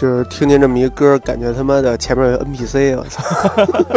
[0.00, 3.22] 就是听见这么一歌，感觉他妈的前面有 NPC，我操！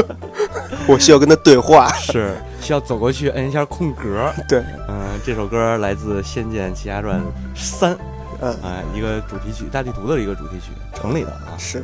[0.85, 1.87] 我需要跟他对话。
[1.93, 4.29] 是需要走过去摁一下空格。
[4.49, 7.21] 对，嗯、这首歌来自《仙剑奇侠传
[7.55, 7.93] 三》，
[8.41, 11.55] 嗯，哎、一个主题曲，大地图的一个主题曲，城里的啊。
[11.57, 11.81] 是。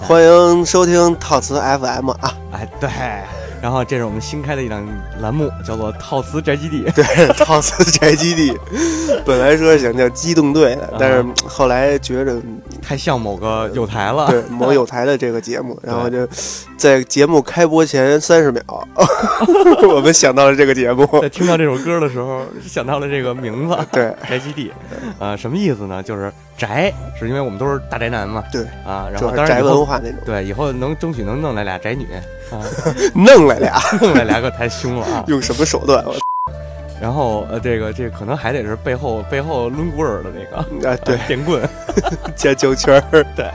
[0.00, 2.34] 欢迎收听套词 FM 啊！
[2.50, 2.90] 哎，对。
[3.64, 4.86] 然后这是我们新开的一档
[5.22, 8.54] 栏目，叫做“套词宅基地 对，套词宅基地，
[9.24, 12.36] 本来说想叫机动队的，但是后来觉着”，
[12.86, 14.28] 太像某个有台了。
[14.28, 16.28] 对某有台的这个节目， 然后就
[16.76, 18.86] 在节目开播前三十秒，
[19.88, 21.08] 我们想到了这个节目。
[21.22, 24.70] 在听到这首歌的时候，想到了这个名字对“宅基地”，
[25.18, 26.02] 啊，什么意思呢？
[26.02, 28.42] 就是宅，是因为我们都是大宅男嘛。
[28.52, 32.06] 对啊，然后当然宅文化那种，对以后能争取能弄来俩宅女
[32.50, 32.60] 啊，
[33.14, 35.24] 弄来俩，弄来俩可太凶了啊。
[35.28, 36.04] 用什么手段？
[36.04, 36.14] 我
[37.00, 40.56] 然后呃，这个这个可能还得是背后背后抡棍儿的那个
[40.88, 41.60] 啊，对呃，电棍，
[42.36, 43.46] 加胶圈儿，对。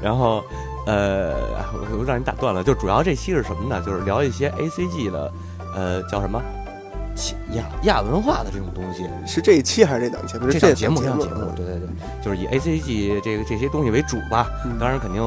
[0.00, 0.42] 然后
[0.86, 1.34] 呃，
[1.72, 3.82] 我我让你打断了，就主要这期是什么呢？
[3.84, 5.32] 就是聊一些 A C G 的
[5.74, 6.61] 呃叫什么其
[7.52, 9.06] 亚亚文化的这种东西。
[9.26, 10.50] 是这一期还是这档节目？
[10.50, 11.88] 是这节目，这档档节目，对对对，
[12.22, 14.46] 就是以 A C G 这个这些东西为主吧。
[14.64, 15.22] 嗯当然，肯定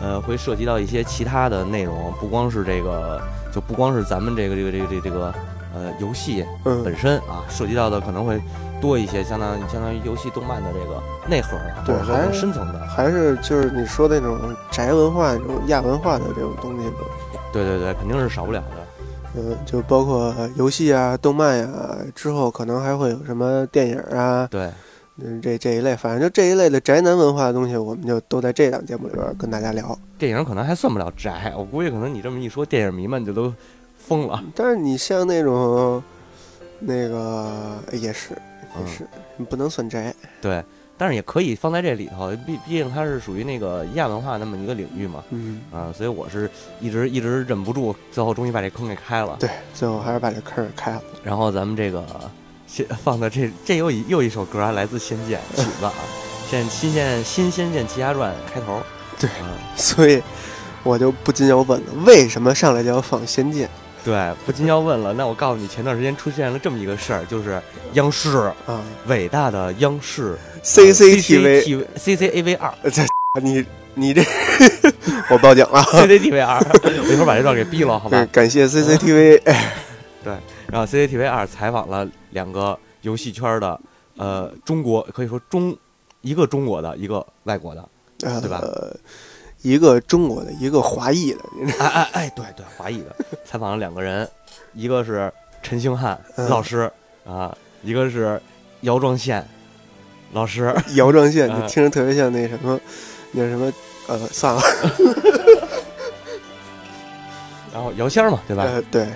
[0.00, 3.20] 呃会涉及到一些其他的内容，不光是这个，
[3.52, 5.34] 就不光是咱们这个这个这个这个这个
[5.74, 8.40] 呃游戏嗯本身啊，涉及到的可能会
[8.80, 12.86] 多一些，相当于相当于游戏动漫的这个内核啊，对还是深层的。
[12.86, 14.38] 还是就是你说的那种
[14.70, 16.98] 宅文化、那种亚文化的这种东西吧。
[17.52, 18.81] 对对对，肯定是少不了的。
[19.34, 24.70] 嗯，就包括游戏啊、动漫呀、之后可能还会有什么电影啊，对，
[25.16, 29.98] 嗯，这这一类，反正就这一类的宅男文化的东西，我们就都在这档节目里边跟大家聊。
[30.18, 33.52] 电影可能还算不了宅，我估计可能你这么一说，电影迷们就都
[33.96, 34.42] 疯了。
[34.54, 36.02] 但是你像那种
[36.78, 39.06] 那个也是也嗯是，
[39.36, 40.14] 你不能算宅。
[40.40, 40.62] 对，
[41.02, 45.24] 但是也可以放在这里头，毕毕竟它是属于那个亚文化那么一个领域嘛。
[45.30, 46.48] 嗯，啊，所以我是
[46.80, 49.36] 一直一直忍不住，最后终于把这坑给开了。
[49.40, 51.02] 对，最后还是把这坑给开了。
[51.24, 52.06] 然后咱们这个
[52.68, 55.92] 先放的这这又一又一首歌啊，来自《仙剑》曲子啊，
[56.48, 58.80] 现新仙新仙剑奇侠传开头。
[59.18, 60.22] 对啊，所以
[60.84, 63.68] 我就不禁要问了，为什么上来就要放《仙剑
[64.04, 67.60] 对，不禁要问了，那我告诉你，前段时间出现了这么一个事儿，就是
[67.94, 68.36] 央视》
[68.66, 73.02] 啊伟大的央视？CCTV，CCTV 二 这
[73.40, 73.64] 你
[73.94, 74.22] 你这
[75.30, 75.80] 我报警了。
[75.82, 78.26] CCTV 二，我一会儿把这段给毙了，好吧，？
[78.32, 79.40] 感谢 CCTV。
[80.24, 80.34] 对
[80.68, 83.80] 然后 CCTV 二采访了两个游戏圈的，
[84.16, 85.76] 呃，中国可以说中
[86.20, 87.88] 一个中国的，一个外国的，
[88.22, 88.62] 呃，对吧
[89.62, 91.40] 一个中国的，一个华裔的，
[91.78, 94.28] 哎哎哎，对对，华裔的，采访了两个人，
[94.74, 96.90] 一个是陈星汉嗯老师
[97.26, 98.40] 啊，一个是
[98.82, 99.46] 姚壮宪
[100.32, 102.80] 老师， 姚壮宪，嗯你听着特别像那什么，
[103.32, 103.72] 那什么，
[104.08, 104.62] 呃，算了，
[107.72, 108.64] 然后姚仙儿嘛，对吧？
[108.64, 109.06] 呃，对，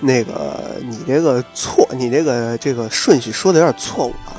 [0.00, 4.34] 那个你这个错，你这个这个顺序说的有点错误啊，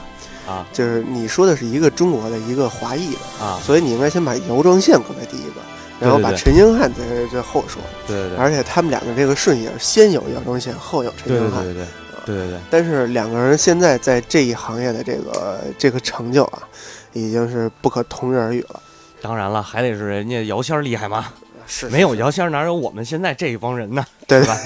[0.48, 0.66] 啊。
[0.74, 5.62] 就是你说的是一个中国的，一个华裔的，啊，所以你应该先把姚壮宪搁在第一个，
[6.00, 7.00] 然后把陈星汉在
[7.32, 11.64] 这后说，对对对，而且他们两个这个顺序是先有姚壮宪，后有陈星汉。
[11.64, 16.64] 对对对对对对对对，但是两个人现在在这一行业的这个这个成就啊，
[17.14, 18.82] 已经是不可同日而语了。
[19.22, 21.34] 当然了，还得是人家姚仙儿厉害嘛，
[21.66, 24.06] 是没有姚仙儿哪有我们现在这一帮人呢？
[24.28, 24.58] 对对吧？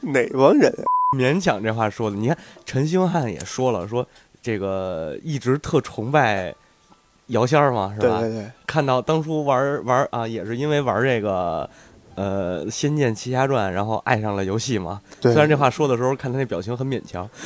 [0.00, 0.84] 哪帮人啊？
[1.16, 4.06] 勉强这话说的，你看陈星汉也说了，说
[4.42, 6.54] 这个一直特崇拜
[7.26, 8.20] 姚仙儿嘛，是吧？
[8.20, 11.68] 对对对，看到当初玩玩啊，也是因为玩这个
[12.16, 15.00] 呃《仙剑奇侠传》，然后爱上了游戏嘛。
[15.20, 17.28] 对虽然这话说的时候，看他那表情很勉强，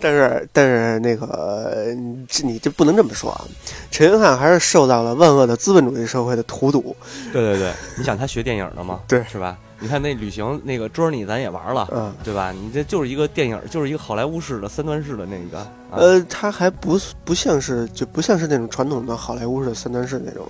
[0.00, 1.86] 但是但是那个
[2.28, 3.44] 这你这不能这么说啊！
[3.90, 6.94] 陈云汉还是受到了万恶的资本主义社会的荼毒。
[7.32, 9.56] 对对对，你想他学电影的嘛，对是吧？
[9.80, 12.52] 你看那旅行那个 Journey 咱也玩了，嗯，对吧？
[12.52, 20.46] 你这就是一个电影，就是一个好莱坞式的三段式的那个，啊、呃，他还不不像是就不像是那种传统的好莱坞式的三段式那种，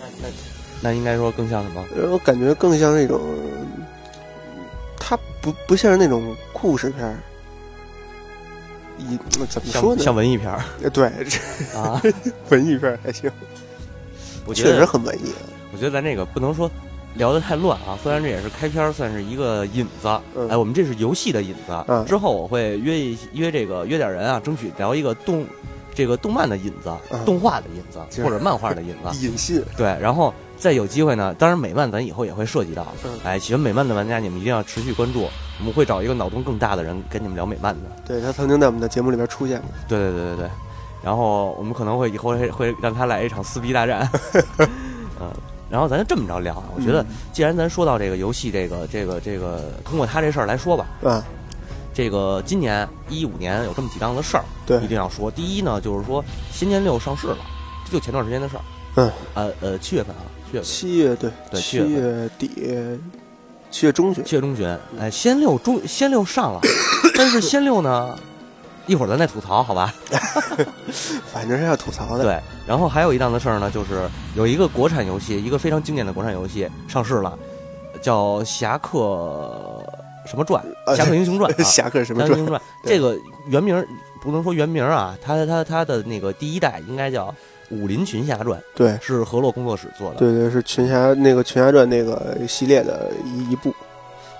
[0.00, 0.28] 那那
[0.92, 1.84] 应该说更像什么？
[1.96, 3.20] 呃我感觉更像是一种，
[4.98, 7.16] 它不不像是那种故事片儿。
[8.98, 9.96] 一怎么说呢？
[9.96, 11.06] 像像文艺片儿呃对，
[11.74, 12.02] 啊。
[12.50, 13.30] 文艺片儿还行，
[14.44, 15.42] 我觉得确实很文艺啊。
[15.72, 16.68] 我觉得咱这个不能说
[17.14, 20.20] 聊得太乱啊，虽然这也是开篇儿，算是一个引子。
[20.34, 21.84] 嗯哎，我们这是游戏的引子。
[21.86, 25.46] 嗯之后我会约一约这个约点人啊，争取聊一个动
[25.94, 29.24] 这个动漫的引子、嗯动画的引子就是或者漫画的引子。
[29.26, 32.86] 引信，对，然后再有机会呢，当然美漫咱以后也会涉及到。
[33.04, 35.28] 嗯哎，喜欢美漫的玩家，你们一定要持续关注，
[35.60, 37.90] 我们会找一个脑洞更大的人跟你们聊美漫的。
[38.06, 39.68] 对他曾经在我们的节目里边出现过。
[39.88, 40.50] 对对对对对。
[41.00, 44.10] 然后我们可能会以后会会让他来一场撕逼大战，
[45.20, 45.30] 嗯，
[45.70, 46.64] 然后咱就这么着聊啊。
[46.74, 51.22] 我觉得嗯既然咱说到这个游戏，这个这个这个，通过他这事儿来说吧，嗯，
[51.94, 55.30] 这个今年一五年有这么几档子事儿，对一定要说。
[55.30, 56.20] 第一呢，就是说
[56.50, 57.38] 《仙剑六》上市了，
[57.86, 58.62] 这就前段时间的事儿。
[58.96, 62.50] 嗯，呃呃，七月份啊，七月，七月对，对七七月月底，
[63.70, 64.78] 七月中旬，七月中旬。
[64.98, 66.60] 哎，仙六中仙六上了，
[67.16, 68.18] 但是仙六呢，
[68.86, 69.94] 一会儿咱再吐槽，好吧？
[71.32, 72.24] 反正是要吐槽的。
[72.24, 77.38] 对，然后还有一档子事儿呢，就是有一个国产游戏，一个非常经典的国产游戏上市了，
[78.00, 79.84] 叫《侠客
[80.26, 81.62] 什么传》啊《侠客英雄传》啊。
[81.64, 83.16] 侠客什么英雄传这个
[83.48, 83.86] 原名儿
[84.22, 87.26] 不能说原名儿啊，它它它的那个第一代应该叫
[87.70, 90.16] 《武林群侠传对》，是河洛工作室做的。
[90.16, 93.74] 对对，是群侠那个群侠传那个系列的一一部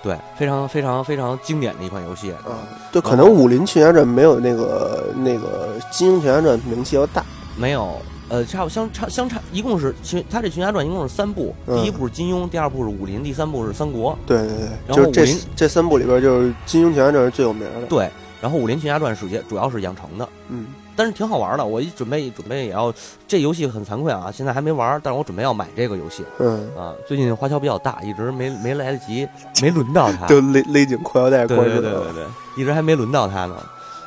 [0.03, 2.31] 对，非常非常非常经典的一款游戏。
[2.33, 2.59] 啊。
[2.93, 7.25] 对，可能武林群侠传没有那个那个金庸群侠传名气要大。
[7.57, 7.97] 没有，
[8.29, 14.17] 呃，差不相差相差，一共是群，他这群侠传一共是三部，嗯第一部是金庸，第二部是武林，第三部是三国。
[14.25, 17.87] 对对对，然就是这后武林这三部里边，就是金庸群侠传是最有名的。
[17.89, 18.09] 对，
[18.41, 20.29] 然后武林群侠传主主要是养成的。
[20.49, 20.67] 嗯，
[20.99, 22.93] 但是挺好玩的，我一准备准备也要
[23.29, 26.93] 这游戏很惭愧啊，现在还没玩，但是我准备要买这个游戏嗯，啊。
[27.07, 29.29] 最近花销比较大，一直没没来得及，
[29.63, 30.27] 没轮到它。
[30.29, 32.25] 就勒勒紧裤腰带对关注对对对对，
[32.57, 33.55] 一直还没轮到它呢。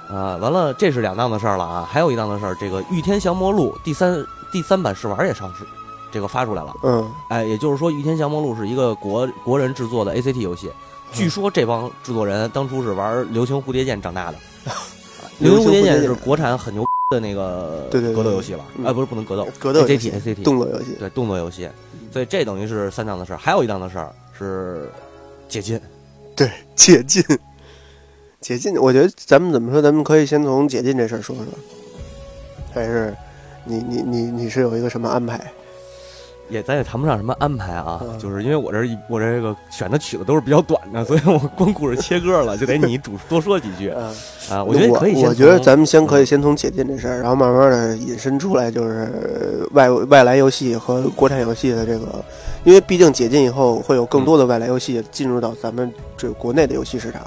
[0.09, 4.21] 啊，完了，这是两档的事儿了啊，还有一档的事儿，这个《御天降魔录》第三
[4.51, 5.65] 第三版试玩也上市，
[6.11, 6.73] 这个发出来了。
[6.83, 10.69] 嗯，哎，也就是说，《御天降魔录》是一个国国人制作的 ACT 游戏。
[11.13, 14.37] 据说这帮制作人当初是玩《流星蝴蝶剑》长大的，
[15.41, 20.95] 《流星蝴蝶剑》是国产很牛的那个格斗游戏了，嗯哎，不是不能格斗格斗游，ACT 戏 ACT 动作游戏。
[20.99, 21.67] 对动作游戏，
[22.11, 24.89] 所以这等于是三档的事儿，还有一档的事儿是
[25.49, 25.79] 解禁。
[26.35, 27.23] 对，解禁，
[28.39, 31.45] 解禁，我觉得咱们怎么说，咱们可以先从解禁这事儿说说，
[32.73, 33.15] 还是
[33.65, 35.51] 你你你你是有一个什么安排？
[36.51, 44.13] 也咱也谈不上什么安排啊，嗯就是因为我这一我这个选的曲子都是比较短的，所以我光顾着切歌了，就得你主多说几句啊，
[44.51, 44.63] 啊。
[44.63, 52.23] 我觉得可以先从，我觉得咱们先可以先从解禁这事儿，然后慢慢的引申出来，就是外外来游戏和国产游戏的这个，
[52.63, 57.21] 因为毕竟解禁以后会有更多的外来游戏进入到咱们这个国内的游戏市场。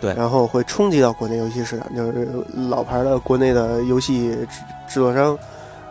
[0.00, 2.26] 对然后会冲击到国内游戏市场，就是
[2.70, 4.48] 老牌的国内的游戏制
[4.88, 5.38] 制作商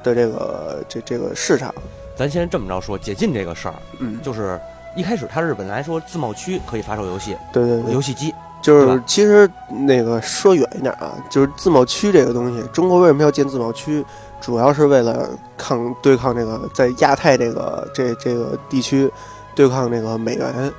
[0.02, 1.72] 的这个这这个市场。
[2.20, 4.60] 咱先这么着说，解禁这个事儿，嗯，就是
[4.94, 9.02] 一开始它是本来说自贸区可以发售游戏，对对对，游戏机，就是吧？
[9.08, 14.06] 其实那个说远一点啊，就是自贸区这个东西，中国为什么要建自贸区？
[14.42, 19.10] 主要是为了抗对抗这个在亚太这个这这个地区
[19.56, 20.70] 对抗这个美元，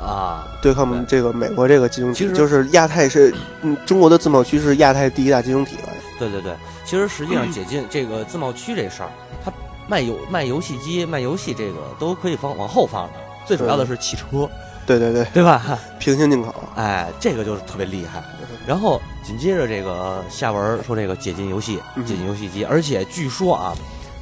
[0.00, 5.88] 啊，对抗这个美国这个金融体，其实就是亚太是嗯中国的自贸区是亚太第一大金融体了。
[6.20, 6.54] 对对对，
[6.84, 9.23] 其实实际上解禁这个自贸区这事儿，它
[9.88, 13.12] 卖游卖游戏机、卖游戏这个都可以放往后放的，
[13.46, 14.48] 最主要的是汽车，
[14.86, 15.78] 对对对，对吧？
[15.98, 16.54] 平行进口。
[16.76, 18.22] 哎，这个就是特别厉害。
[18.66, 23.74] 然后紧接着这个下文说这个解禁游戏，嗯解禁游戏机，而且据说啊，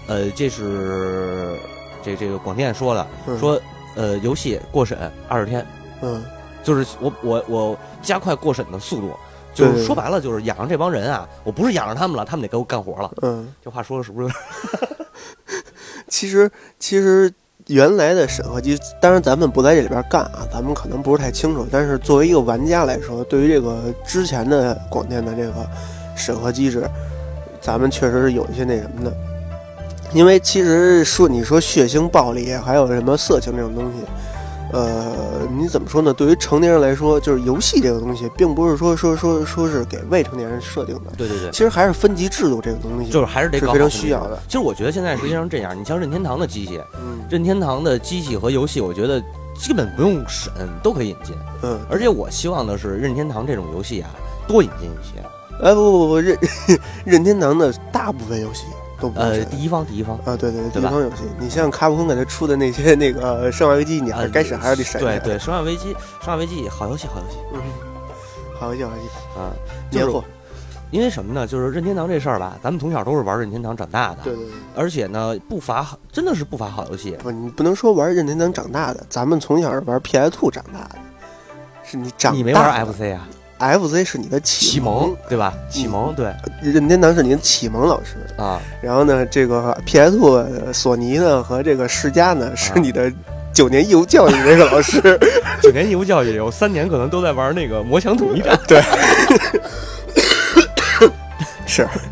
[0.09, 1.57] 呃，这是
[2.02, 3.61] 这这个广电说的，嗯说
[3.95, 5.64] 呃游戏过审二十天，
[6.00, 6.25] 嗯，
[6.64, 9.12] 就是我我我加快过审的速度。
[9.54, 13.11] 就是说白了，就是养着这帮人啊，我不是养着他们了，他们得给我干活了。
[13.21, 14.35] 嗯，这话说的是不是？
[16.09, 17.33] 其实其实
[17.69, 21.67] 原来的审核机，当然咱们不在这里边干啊，咱们可能不是太清楚。
[21.71, 25.55] 但是作为一个玩家来说，对于这个之前的广电的这个
[26.17, 26.88] 审核机制，
[27.61, 29.17] 咱们确实是有一些那什么的。
[30.12, 34.05] 因为其实说你说血腥暴力，还有什么色情这种东西，
[34.73, 36.12] 呃，你怎么说呢？
[36.14, 44.43] 对于成年人来说，就是游戏这个东西，并不是说说说说是给未成年人设定的，对对对，其实还是分级制度这个东西，就是还是得是非常需要的。
[44.49, 49.23] 其实我觉得现在实际上这样，你像任天堂的机器，嗯任天堂的机器和游戏，我觉得
[49.55, 50.50] 基本不用审，
[50.83, 51.37] 都可以引进。
[51.62, 54.11] 嗯，而且我希望的是任天堂这种游戏啊，
[54.49, 55.23] 多引进一些。
[55.62, 56.38] 哎，不不不，任
[57.05, 58.64] 任天堂的大部分游戏
[59.02, 65.00] 都不呃，第一方第一方，啊，对对，对第一方游戏，你像卡普空给他出的那些那个《生化危机》，你还呃是该审还是得审。
[65.00, 67.61] 对，对，生化危机，生化危机好游戏，好游戏嗯，
[68.61, 69.50] 好游戏好游戏，啊。
[69.90, 70.25] 就是年货，
[70.92, 71.44] 因为什么呢？
[71.44, 77.16] 就是任天堂这事儿吧，咱们从小都是玩任天堂长大的，对对对，而且呢，不乏好真的是不乏好游戏。
[77.21, 80.99] 不，你不能说玩任天堂长大的，咱们从小是玩 PS Two 长大的，
[81.82, 82.37] 是你长大的。
[82.37, 83.26] 你没玩 FC 啊？
[83.62, 85.54] FC 是你的启蒙蒙，对吧？
[85.71, 88.16] 启蒙对任天堂是您的启蒙老师。
[88.37, 93.12] 啊，然后呢，这个 PS Two 呃索尼呢和这个世嘉呢是啊你的
[93.52, 95.00] 九年义务教育的那个老师。
[95.62, 98.59] 九年义务教育有三年可能都在玩那个魔墙统一战。
[101.64, 101.88] 是，嗯，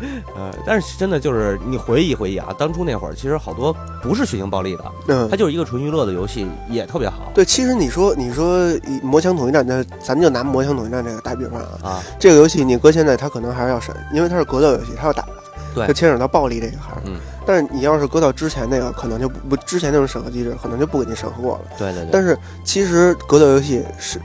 [0.65, 12.03] 但是真的就是你回忆回忆啊，当初那会儿其实好多不是血腥暴力的，嗯它，就是一个纯娱乐的游戏，也特别好对，其实你说你说以魔枪统一战，那咱就拿魔枪统一战这个打比方啊，啊。
[12.19, 15.25] 这个游戏你搁现在它可能还是要审，因为它是格斗游戏，它要打，
[15.73, 17.01] 对就牵扯到暴力这一行。
[17.05, 21.61] 嗯，但是你要是搁到之前那个，可能就不不之前那种审核机制，可能就不给你审核过了。
[21.77, 22.09] 对对对。
[22.11, 24.19] 但是其实格斗游戏是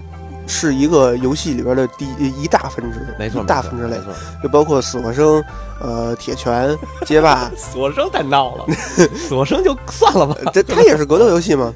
[0.47, 3.97] 是一个游戏里边的第一一大分支，没错，一大分支类。
[4.43, 5.43] 就包括死活生、
[5.81, 8.65] 呃铁拳、街霸， 死活生太闹了，
[9.17, 10.37] 死活生就算了吧。
[10.53, 11.75] 这它也是格斗游戏吗？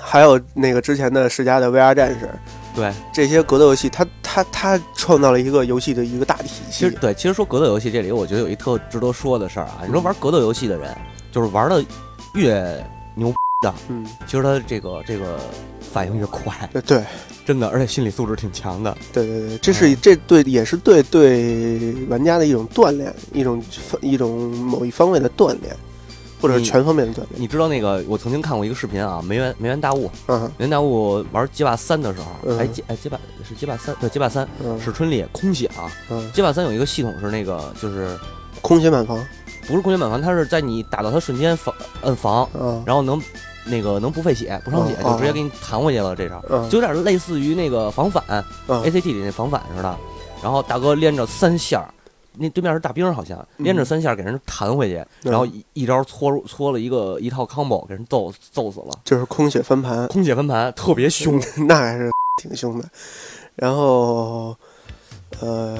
[0.00, 2.30] 还有那个之前的世嘉的 VR 战士，
[2.74, 6.62] 对，这些格斗游戏，它它它创造了一个游戏的一个大体系。
[6.70, 9.80] 其实对，其实说格斗游戏这里，我觉得有一特值得说的事儿啊。
[9.86, 10.94] 你说玩格斗游戏的人，
[11.30, 11.84] 就是玩的
[12.34, 13.32] 越牛
[13.62, 15.38] 的，嗯，其实他这个这个
[15.92, 17.04] 反应越快，对对
[17.44, 18.96] 真的，而且心理素质挺强的。
[19.12, 23.62] 对对对，这是这对也是对对玩家的一种锻炼，一种
[24.00, 25.76] 一种某一方面的锻炼，
[26.40, 27.28] 或者是全方面的锻炼。
[27.34, 30.42] 你知道那个，我曾经看过一个视频啊，梅园梅园大悟，嗯。
[30.56, 32.58] 梅园大悟玩街霸三的时候，嗯。
[32.58, 34.80] 哎街哎街霸是街霸三，对街霸三嗯。
[34.80, 35.90] 是春丽空血啊。
[36.10, 38.16] 嗯，街霸三有一个系统是那个就是
[38.60, 39.18] 空血满房。
[39.66, 41.72] 不是空血满房，它是在你打到它瞬间防
[42.02, 42.82] 摁防，嗯。
[42.84, 43.20] 然后能
[43.64, 46.14] 那个能不费血不伤血，哦就直接给你弹回去了。
[46.16, 49.98] 这招嗯就有点类似于那个防反嗯 ACT 里那防反似的。
[50.42, 51.88] 然后大哥连着三下，
[52.36, 61.40] 那对面是大兵好像嗯连着三下给人弹回去，然后一一招搓搓了一个一套 combo 给人揍揍死了，就是空血翻盘，空血翻盘特别凶。
[61.68, 62.10] 那还是
[62.42, 62.84] 挺凶的。
[63.54, 64.56] 然后，
[65.40, 65.78] 呃，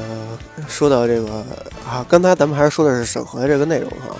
[0.68, 1.44] 说到这个
[1.88, 4.14] 啊，刚才咱们还是说的是审核这个内容哈。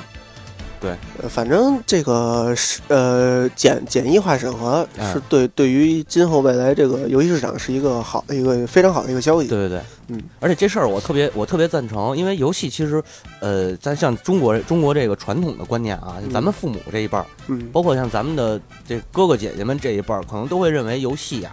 [0.83, 0.91] 对。
[1.23, 9.49] 呃，反正这个是呃简简易化审核嗯是对对于今后未来这个游戏市场是一个好的一个非常好的一个消息。
[9.49, 13.03] 对对对，嗯，而且这事儿我特别我特别赞成，因为游戏其实，
[13.41, 21.53] 呃，咱像中国中国这个传统的观念啊，嗯咱们父母这一辈儿，嗯，包括像咱们的这哥哥姐姐们这一辈儿，可能都会认为游戏啊，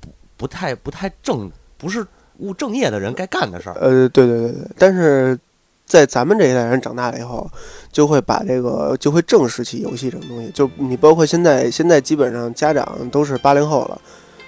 [0.00, 2.06] 不不太不太正，不是
[2.38, 3.76] 务正业的人该干的事儿。
[3.80, 5.38] 呃，对对对对，但是
[5.86, 7.48] 在咱们这一代人长大了以后，
[7.92, 10.50] 就会把这个就会正视起游戏这种东西。
[10.50, 14.00] 就你包括现在，现在基本上家长都是八零后了，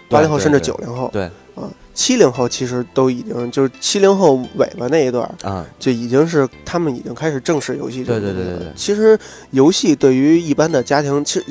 [0.09, 1.25] 八零后甚至九零后，对
[1.55, 8.45] 啊，七零后其实都已经就是七零后尾巴那一段儿，啊，就已经是他们已经开始正视游戏这对个东西了。
[8.45, 9.19] 对对对对其实
[9.51, 11.45] 游戏对于一般的家庭，其实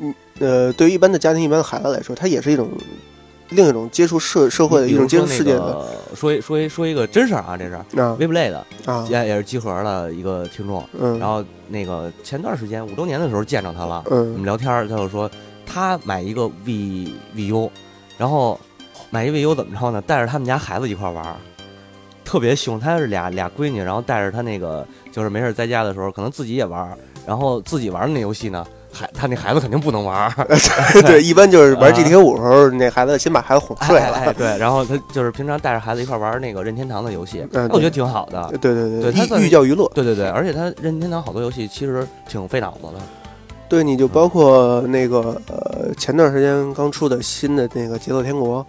[0.00, 2.70] 嗯呃，对于一般的家庭、一般的孩子来说，它也是一种
[3.50, 5.88] 另一种接触社社会的一种接触世界的的。
[6.14, 7.84] 说一说一说一个真事儿啊，这是啊
[8.18, 10.86] WePlay 的，啊也也是集合的一个听众。
[10.98, 15.30] 嗯，然后那个前段时间五周年的时候见着他了，我嗯们聊天儿，他就说
[15.66, 17.70] 他买一个 V VU，
[18.16, 18.58] 然后
[19.10, 20.00] 买一 VU 怎么着呢？
[20.02, 21.36] 带着他们家孩子一块玩儿，
[22.24, 22.78] 特别凶。
[22.78, 30.46] 他是俩俩闺女，然后带着他那个就是没事儿在家的时候，可能自己也玩儿，然后自己玩儿的那游戏呢，孩他那孩子肯定不能玩儿，
[31.06, 34.02] 对，一般就是玩啊 GTA 五的时候，那孩子先把孩子哄睡了。
[34.06, 38.48] 哎哎哎，对，然后他就是平常带着孩子一块儿玩儿那个任天堂的游戏，嗯我觉得挺好的。
[38.60, 39.90] 对对对寓教于乐。
[39.94, 43.00] 对对对，而且他任天堂好多游戏其实挺费脑子的。
[43.68, 48.64] 对，你就包括那个呃，前段时间刚出的新的那个《节奏天国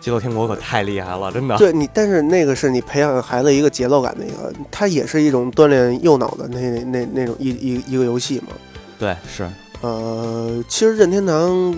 [0.00, 1.54] 节奏天国可太厉害了，真的》，。
[1.58, 8.52] 对你，但是那个是你培养孩子一个节奏感的一个，它也是一种锻炼右脑的那那那种一一一个游戏嘛。
[8.98, 9.48] 对，是，
[9.80, 11.74] 呃，其实任天堂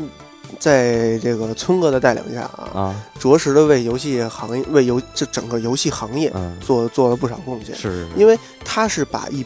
[0.59, 7.75] 在这个村哥的带领下啊，啊，着实的为游戏行业为游这整个游戏行业嗯，做做了不少贡献。
[7.75, 9.45] 是是是，因为他是把一，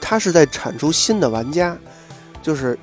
[0.00, 1.76] 他是在产出新的玩家，
[2.42, 2.78] 就是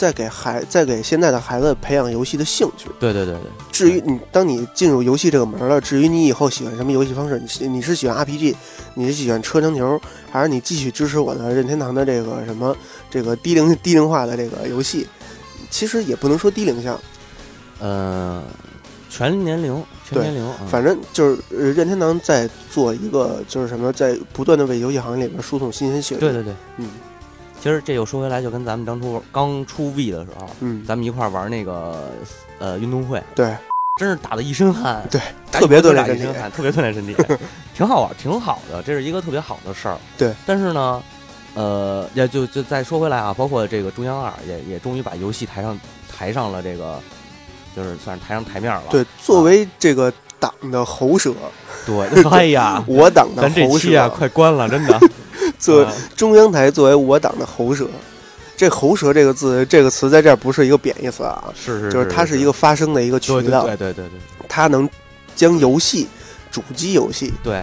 [0.00, 2.88] 在给孩在给现在的孩子培养游戏的兴趣。
[2.98, 8.54] 对对对对，至于你，当你进入游戏这个门了，至于你以后喜欢什么游戏方式，你是你是喜欢 RPG，
[8.94, 10.00] 你是喜欢车枪球，
[10.32, 12.74] 还是你继续支持我的任天堂的这个什么
[13.10, 15.06] 这个低龄低龄化的这个游戏，
[15.68, 16.98] 其实也不能说低龄向，
[17.78, 18.42] 呃，
[19.10, 26.20] 全年龄，全对反正就是呃任天堂在做一个就是什么，在不断的为游戏行业里面输送新鲜血液。
[26.20, 26.88] 对对对，嗯
[27.62, 32.10] 其实这又说回来，就跟咱们当初刚出 V 的时候，嗯，咱们一块儿玩那个
[32.58, 33.54] 呃运动会，对，
[33.98, 35.20] 真是打的一身汗，对，
[35.52, 36.22] 特别锻炼身体。
[36.24, 37.14] 打一身汗，特别锻炼身体，
[37.76, 39.98] 挺好玩，挺好的，这是一个特别好的事儿。
[40.16, 41.02] 对，但是呢，
[41.54, 45.78] 呃，也就就再说回来啊，包括这个中央二也也终于把游戏抬上
[46.10, 46.98] 抬上了这个，
[47.76, 48.84] 就是算是抬上台面了。
[48.90, 51.34] 对，作为这个党的喉舌，
[51.84, 54.98] 对，哎呀， 我党的咱这喉期啊，快关了，真的。
[55.58, 55.92] 作为啊。
[56.16, 57.88] 中央台作为我党的喉舌，
[58.56, 64.46] 这喉舌这个字这个词在这儿不是一个贬义词啊，是是，就是它是一个发声的一个渠对对道，对对对对。
[64.48, 64.88] 它能
[65.34, 66.06] 将游戏
[66.50, 67.62] 主机游戏对。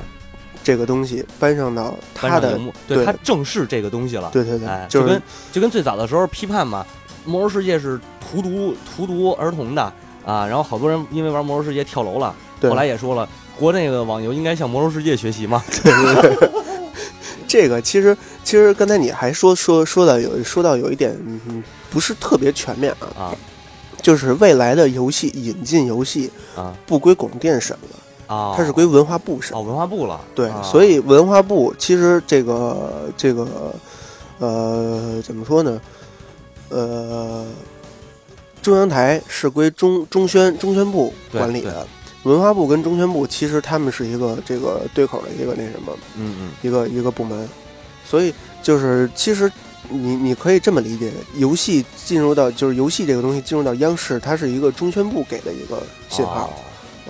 [0.63, 3.05] 这个东西搬上到它的荧幕，对对。
[3.05, 4.29] 他正视这个东西了。
[4.33, 6.85] 对对对，哎，就就是跟就跟最早的时候批判嘛，
[7.29, 9.81] 《魔兽世界》是荼毒荼毒儿童的
[10.25, 12.69] 啊，然后好多人因为玩《魔兽世界》跳楼了，对。
[12.69, 15.63] 后来也说了，国内的网游应该向《魔兽世界》学习嘛。
[17.47, 21.17] 这个其实其实刚才你还说说说到有说到有一点
[21.89, 23.35] 不是特别全面啊，啊
[24.01, 28.53] 就是未来的游戏引进游戏啊不归广电审了，啊！
[28.55, 29.57] 它是归文化部审。
[29.57, 30.19] 哦文化部了。
[30.35, 33.73] 对，啊所以文化部其实这个这个
[34.39, 35.81] 呃怎么说呢？
[36.69, 37.45] 呃，
[38.61, 41.87] 中央台是归中中宣中宣部管理的，
[42.23, 47.47] 文化部跟中宣部其实他们是一个这个对口的一个那什么嗯嗯一个一个部门，
[48.05, 49.51] 所以就是其实。
[49.89, 56.47] 你你可以这么理解，游戏进入到就是游戏这个东西进入到央视，它是一个中宣部给的一个信号。
[56.47, 56.53] 哦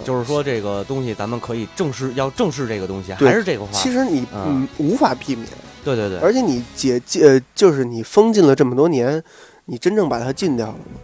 [0.05, 3.71] 就是说这个东西咱们可以正视，要正视这个东西，对还是这个话。
[3.71, 5.47] 其实你嗯嗯无法避免，
[5.83, 9.23] 对对对，而且你解禁呃，就是你封禁了这么多年，
[9.65, 10.99] 你真正把它禁掉了吗？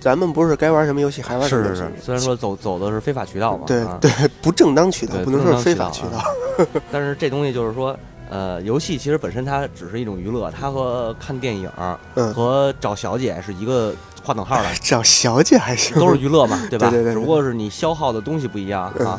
[0.00, 1.80] 咱们不是该玩什么游戏还玩什么游戏？
[1.80, 3.66] 是是是，虽然说走走的是非法渠道嘛，啊。
[3.66, 6.22] 对对，不正当渠道，不能说非法渠道。
[6.92, 7.96] 但是这东西就是说，
[8.30, 11.70] 呃，游戏其实本身它只是一种娱乐，它和看电影
[12.14, 16.90] 嗯，和找小姐是一个划等号的，找小姐还行，都是娱乐嘛，对吧？
[16.90, 17.12] 对对对对。
[17.14, 19.18] 只不过是你消耗的东西不一样嗯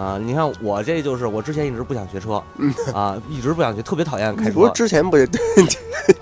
[0.00, 0.04] 啊。
[0.14, 5.28] 啊，你看我这就是我之前一直不想学车，嗯啊，一直不想学，特别讨厌开车不是之前不 是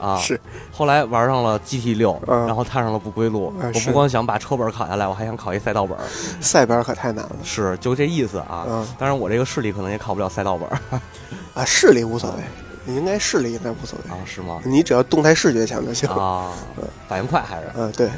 [0.01, 0.17] 啊。
[0.19, 0.41] 是
[0.73, 3.53] 后来玩上了 GT 六，嗯然后踏上了不归路。
[3.61, 5.97] 我不光想把车本考下来，我还想考一赛道本，
[6.41, 8.65] 赛班可太难了是就这意思啊。
[8.69, 11.01] 嗯当然我这个视力可能也考不了赛道本
[11.55, 12.43] 啊，视力无所谓，
[12.85, 14.61] 你应该视力应该无所谓，啊，是吗？
[14.65, 16.09] 你只要动态视觉强就行。
[16.11, 16.53] 啊，
[17.09, 17.67] 反应快还是？
[17.77, 18.09] 嗯，对，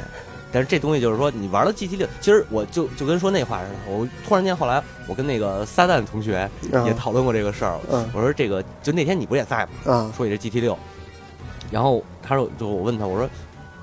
[0.51, 3.75] 但是这东西就是说，你玩了 GT 六，其实我就就跟说那话似的。
[3.91, 7.79] 我突然间后来，我跟那个撒旦同学嗯也讨论过这个事儿。
[7.89, 9.69] 嗯我说这个就那天你不也在吗？
[9.85, 10.77] 嗯说你这 GT 六，
[11.71, 13.29] 然后他说就我问他我说，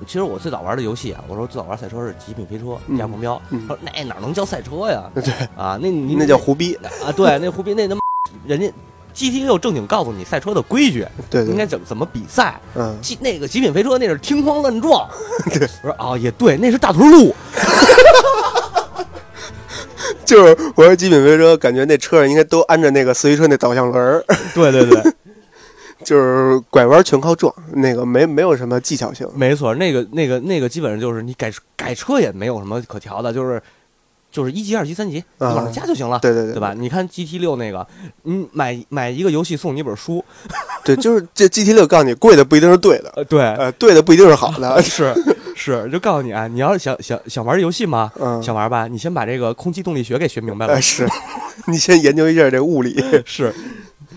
[0.05, 3.41] 其实我最早玩的游戏啊，我说最早玩赛车是极品飞车、嗯地下狂飙。
[3.49, 5.09] 嗯他说那哪能叫赛车呀？
[5.15, 8.01] 对，啊，那你那叫胡逼，啊，对，那胡逼那他妈
[8.45, 8.71] 人家
[9.19, 12.57] GT 六正经告诉你赛车的规矩，对对，应该怎么怎么比赛。
[12.73, 15.05] 嗯，极那个极品飞车那是听慌乱撞，
[15.51, 17.35] 对，我说哦也对，那是大屯路，
[20.23, 24.23] 就是我说极品飞车，感觉那车上应该都安着那个四驱车那导向轮儿，
[24.55, 25.03] 对 对对，
[26.05, 29.27] 就是拐弯全靠撞，那个没没有什么技巧性。
[29.35, 33.61] 没错，那个那个那个基本上就是你改改车也没有什么可调的，就是
[34.31, 36.19] 就是一级、二级、三级，往上加就行了。
[36.19, 36.73] 对对对，对吧？？
[36.73, 37.85] 你看 GT 六那个，
[38.23, 40.23] 你买买一个游戏送你一本书，
[40.85, 44.81] 对，就是这 GT 六告诉你，贵的不一定是对的，呃，对，呃，对的不一定是好的。
[44.83, 45.13] 是
[45.55, 48.11] 是，就告诉你啊，你要是想想想玩游戏吗？
[48.19, 50.81] 嗯，想玩吧，你先把这个空气动力学给学明白了呃，。
[50.81, 51.07] 是，
[51.67, 53.03] 你先研究一下这物理。
[53.25, 53.53] 是，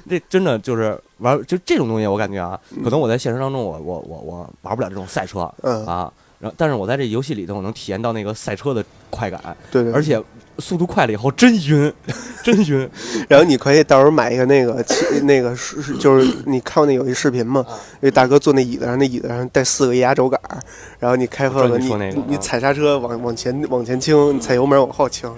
[0.09, 6.12] 这真的就是玩就这种东西，我感觉啊，嗯可能我在现实当中我，我我我玩不了这种赛车嗯，啊，
[6.43, 9.93] 然后但是我在这游戏里头，我能体验到那个赛车的快感，对对。
[9.93, 10.21] 而且
[10.59, 11.93] 速度快了以后真晕，
[12.43, 12.91] 真晕。
[13.31, 14.85] 然后你可以到时候买一个那个
[15.23, 17.65] 那个是是就是你看过那有一视频吗？
[18.01, 20.59] 那大哥坐那椅子上，那椅子上带四个液压轴杆儿，
[20.99, 25.33] 然后你开车我知道了，你你说那个啊你踩刹车往往前往前倾，你踩油门往后倾。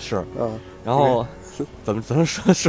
[0.00, 1.24] 是，嗯，然后
[1.84, 2.68] 怎么怎么说是，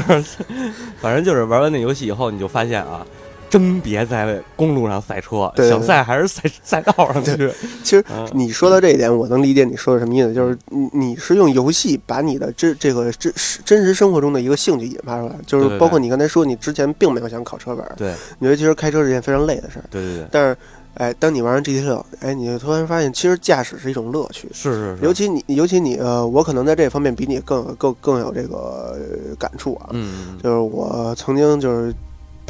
[1.01, 3.03] 反正就是玩完那游戏以后，你就发现啊。
[3.51, 7.51] 真别在公路上赛车，对对想赛还是赛赛道上去。
[7.83, 13.31] 其实你说到这一点，我能理解你说的什么意思，就是你你是用游戏把你的这这个真
[13.65, 20.57] 真实生活中的一个兴趣引发出来，就是包括你刚才说你之前并没有想考车本儿，对你觉得其实开车是件非常累的事儿，对对对，但是
[20.93, 24.49] 哎，当你玩完 GT 六，哎，你就突然发现其实驾驶是一种乐趣。
[24.53, 28.97] 是是是，尤其你，尤其你，呃，我可能在这方面比你更更更有这个
[29.39, 29.87] 感触啊。
[29.91, 31.93] 嗯就是我曾经就是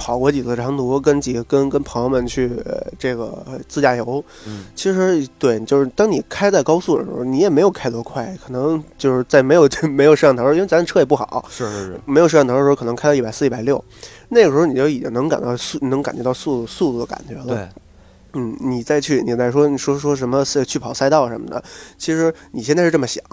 [0.01, 4.23] 跑过几次长途，跟几个跟跟朋友们去、呃这个自驾游。
[4.47, 4.65] 嗯。
[4.75, 13.83] 其实对，就是当你开在高速的时候，你也没有开多快，可能就是在没有 没有摄像头，因为咱车也不好，是是是，没有摄像头的时候，可能开到一百四、一百六，
[14.29, 17.45] 那个时候你就已经能感到速，能感觉到速速度的感觉了。
[17.45, 17.69] 对，
[18.33, 21.63] 嗯，你再去，你再说，你说说什么是去跑赛道什么的，
[21.99, 23.23] 其实你现在是这么想，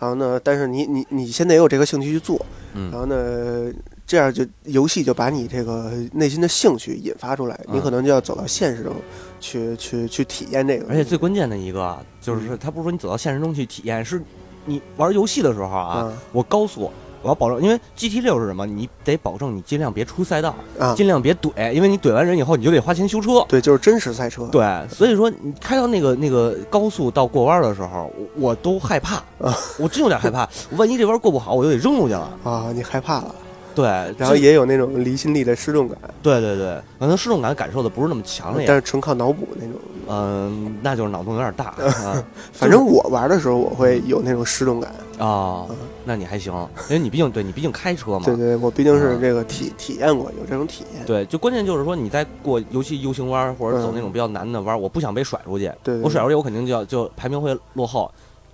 [0.00, 2.90] 然后呢，但是你你你现在也有这个兴趣去做，嗯。
[2.90, 3.70] 然后呢，
[4.08, 8.94] 这样就游戏就把你这个内心的兴趣引发出来，你嗯可能就要走到现实中
[9.38, 14.22] 去去去体验这个，而且最关键的一个啊就是，他不是说你走到现实中去体验，是
[14.64, 16.90] 你玩游戏的时候啊，啊我高速，
[17.20, 18.64] 我要保证，因为 GT 六是什么？
[18.64, 23.44] 你得保证你尽量别出赛道，啊，尽量别怼，因为你怼完人以后，你就得花钱修车。
[23.46, 30.48] 对，就是真实赛车，对，所以说你开到那个那个高速到过弯的时候，我我都害怕，啊我真有点害怕。
[30.78, 32.38] 万一这弯过不好，我就得扔出去了。
[32.44, 33.34] 啊，你害怕了，
[33.78, 33.86] 对，
[34.18, 39.74] 然后也有那种离心力的失重感，对对对，可能失重感感受的不是那么强烈，但是纯靠脑补那种。
[40.10, 41.66] 嗯，那就是脑洞有点大
[42.04, 42.24] 啊。
[42.52, 45.66] 反正我玩的时候，我会有那种失重感啊。
[46.04, 46.52] 那你还行，
[46.88, 48.22] 因为你毕竟对你毕竟开车嘛。
[48.24, 51.04] 对对，我毕竟是这个体体验过，有这种体验。
[51.04, 55.70] 对，就关键就是说你在过尤其 U 型弯或者走那种比较难的弯，我不想被甩出去。
[55.84, 58.10] 对，我甩出去，我肯定就要就排名会落后。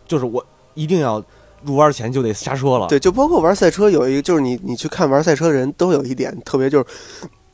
[0.07, 1.23] 就是我一定要
[1.65, 2.87] 入弯前就得刹车了。
[2.89, 6.87] 对，就包括玩赛车，有一个就是你你去看玩赛车的人都有一点特别，就是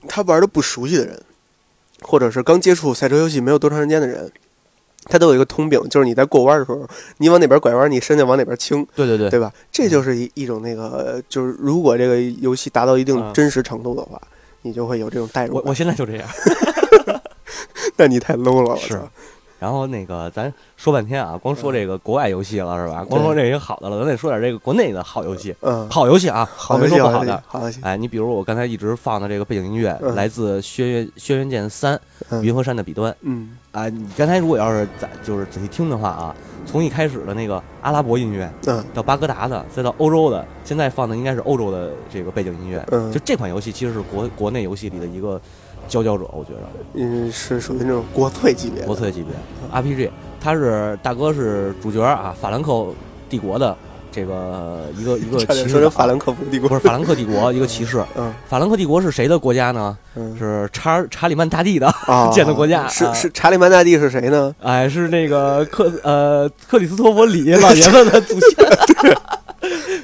[0.08, 1.22] 他玩的不熟悉的人，
[2.02, 4.30] 或者是刚接触赛车游戏没有多长时间的人。
[5.04, 8.86] 它都有一个通病，就是你在过弯的时候，你往哪边拐弯，你身子往哪边倾。
[8.94, 9.50] 对对对，对吧？
[9.72, 14.20] 这就是一一种那个，就是如果这个游戏达到一定真实程度的话，
[14.60, 15.54] 你就会有这种代入。
[15.56, 16.28] 我我现在就这样，
[17.96, 19.00] 那你太 low 了，是。
[19.60, 23.04] 然后那个，咱说半天啊，光说这个国外游戏了是吧？
[23.04, 25.54] 光说这些好的了，咱得说点这个国内的好游戏。
[25.60, 27.42] 嗯，好游戏啊，好没说不好的。
[27.46, 27.78] 好游戏。
[27.82, 32.00] 哎，你比如我刚才一直放的这个背景音乐，来自《轩辕轩辕剑三：
[32.42, 33.12] 云和山的彼端》。
[33.20, 42.82] 嗯，啊，你刚才如果要是在就是仔细听的话啊，从一开始的那个阿拉伯音乐，嗯，到巴格达的，再到欧洲的，现在放的应该是欧洲的这个背景音乐。
[42.90, 45.38] 嗯，就这款游戏其实是国国内游戏里的一个
[45.90, 46.60] 佼佼者，我觉得。
[46.94, 48.84] 嗯，是属于那种国粹级别。
[48.84, 49.34] 国粹级别
[49.78, 50.08] ，RPG。
[50.42, 52.86] 他是大哥，是主角啊，法兰克
[53.28, 53.76] 帝国的
[54.10, 58.02] 这个一个 一个骑士，法兰克帝国不是法兰克帝国一个骑士。
[58.16, 59.98] 嗯，法兰克帝国是谁的国家呢？
[60.38, 61.92] 是查查理曼大帝的
[62.32, 62.88] 建的国家。
[62.88, 64.54] 是是查理曼大帝是谁呢？
[64.62, 68.66] 哎，是那个克呃克里斯托弗里老爷子的祖先。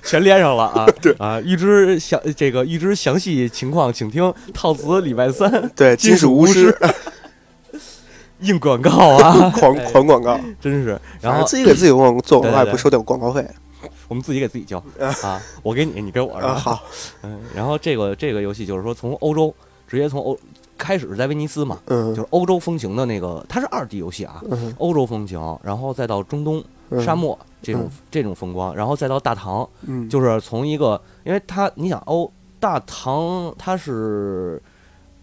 [0.06, 0.86] 全连上了啊！
[1.02, 5.70] 对啊，预知详这个预知详细情况，请听套词礼拜三。
[5.74, 6.74] 对， 金属巫师。
[8.40, 11.00] 硬广告啊，狂狂广告，真是。
[11.22, 13.42] 然后自己给自己广做广告也不收点广告费，
[14.08, 14.76] 我们自己给自己交
[15.22, 16.34] 啊，我给你，你给我。
[16.34, 16.82] 啊，好。
[17.22, 19.54] 嗯，然后这个这个游戏就是说从欧洲
[19.88, 20.38] 直接从欧
[20.76, 24.42] 开始是在威尼斯嘛，嗯，就是欧洲风情的那个，它是二 D 游戏啊，
[24.76, 26.62] 欧洲风情，然后再到中东
[27.05, 34.61] 沙漠这种这种风光，然后再到大唐，嗯，就是从一个，因为它你想欧大唐它是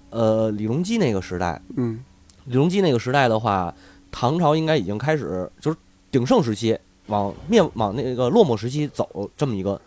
[0.10, 2.04] 呃李隆基那个时代，嗯。
[2.45, 3.73] 李隆基那个时代的话，
[4.12, 5.78] 唐朝应该已经开始就是
[6.12, 9.80] 鼎盛时期，往灭往那个落寞时期走这么一个，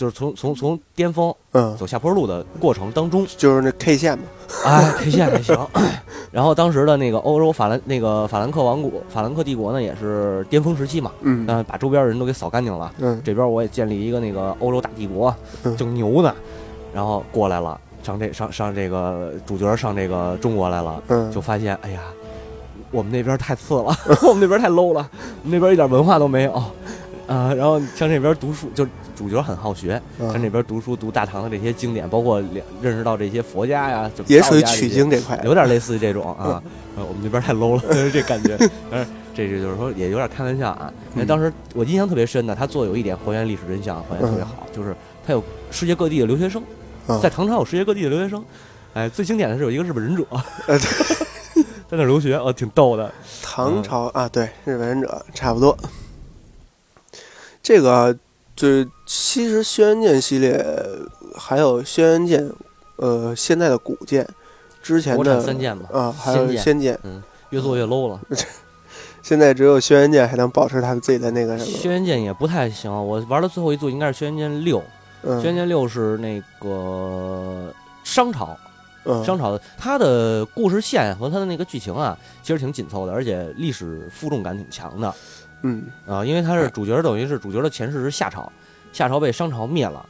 [0.00, 1.76] 就是从从从巅峰嗯。
[1.76, 4.24] 走下坡路的过程当中，就是那 K 线嘛，
[4.64, 5.54] 哎 K 线还行。
[6.32, 15.34] 然后当时的那个欧洲法兰那个法兰克王国法兰克帝国呢，也是巅峰时期嘛，嗯，把周边人都给扫干净了，嗯，这边我也建立一个那个欧洲大帝国，
[15.76, 16.34] 正牛呢，
[16.94, 17.78] 然后过来了。
[18.02, 22.00] 上这上上这个主角上这个中国来了，嗯，就发现哎呀，
[22.90, 23.94] 我们那边太次了，
[24.26, 25.06] 我们那边太 low 了，
[25.42, 26.62] 那边一点文化都没有，
[27.30, 32.42] 啊，然后像这边读书，就主角很好学，像这边读书读大唐的这些经典，包括
[32.82, 36.60] 认识到这些佛家呀，也属于取经这块，有点类似于这种 啊，
[36.96, 38.58] 我们这边太 low 了， 这感觉，
[38.90, 40.92] 但是这个就是说也有点开玩笑啊。
[41.14, 44.92] 因为当时我印象特别深的，他做有一点还原历史真相，还原特别好，就是
[45.24, 45.40] 他有
[45.70, 46.60] 世界各地的留学生。
[47.22, 48.44] 在唐朝有世界各地的留学生，
[48.92, 50.24] 哎，最经典的是有一个日本忍者，
[51.88, 53.12] 在那留学，哦，挺逗的。
[53.42, 55.76] 唐朝啊，对，日本忍者差不多。
[57.70, 58.12] 这个
[58.56, 60.60] 就是其实轩辕剑系列
[61.36, 62.52] 还有轩辕剑，
[62.96, 64.26] 呃，现在的古剑，
[64.82, 68.20] 之前的三剑嘛，啊，还有仙剑，嗯，越做越 low 了。
[69.22, 71.78] 现在只有轩辕剑还能保持他自己的那个什么。
[71.78, 74.82] 轩辕剑也不太行，我玩的最后一座应该是轩辕剑六。
[75.22, 78.58] 轩辕剑六是那个商朝，
[79.24, 85.14] 商朝的，它的故事线和它的那个剧情啊，其实挺紧凑的，而且历史负重感挺强的。
[85.62, 88.50] 嗯啊，因为他是主角，等于是主角的前世是夏朝，
[88.92, 90.04] 夏朝被商朝灭了，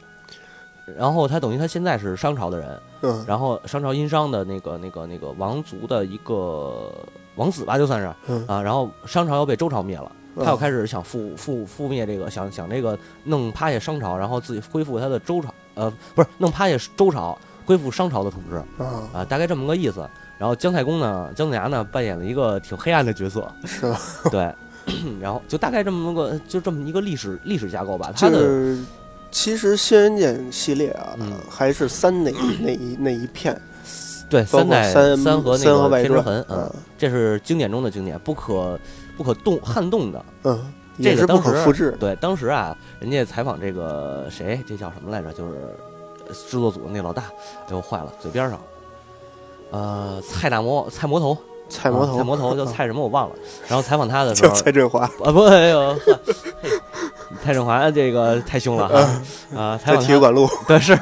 [0.97, 6.91] 然后他等于他现在是商朝的人，嗯，然后商朝殷商的那个那个那个王族的一个
[7.35, 10.11] 王子吧，就算是啊，然后商朝又被周朝灭了。
[10.33, 20.09] 他又开始想覆覆覆灭这个，想想这个弄趴下商朝，然后自己恢复他的周朝，呃，不是弄趴下周朝，恢复商朝的统治啊啊，大概这么个意思。
[20.37, 23.99] 然后姜太公呢，姜子牙呢扮演了一个挺黑暗的角色，是吧？
[24.31, 24.55] 对，
[25.19, 28.11] 然后就大概这么个，就这么一个历史历史架构吧。
[28.15, 28.77] 它的
[29.31, 31.15] 其实轩辕剑系列啊，
[31.49, 33.59] 还是三那那一那一片，
[34.29, 38.79] 对，三代三三和那个天之痕，嗯，这是经典中的经典，不可。
[39.17, 41.95] 不可动撼动的，嗯，这个不可复制。
[41.99, 45.31] 对，当时啊，人家采访这个谁，这叫什么来着？
[45.33, 45.53] 就是
[46.49, 47.23] 制作组那老大，
[47.67, 48.59] 哎呦坏了，嘴边上，
[49.69, 51.37] 呃，蔡大魔蔡魔头，
[51.71, 53.35] 蔡魔头，蔡魔头叫蔡什么我忘了。
[53.67, 55.95] 然后采访他的时候，蔡振华啊不，哎呦，
[57.43, 58.85] 蔡振华这个太凶了
[59.55, 60.93] 啊在访体育馆路，对是，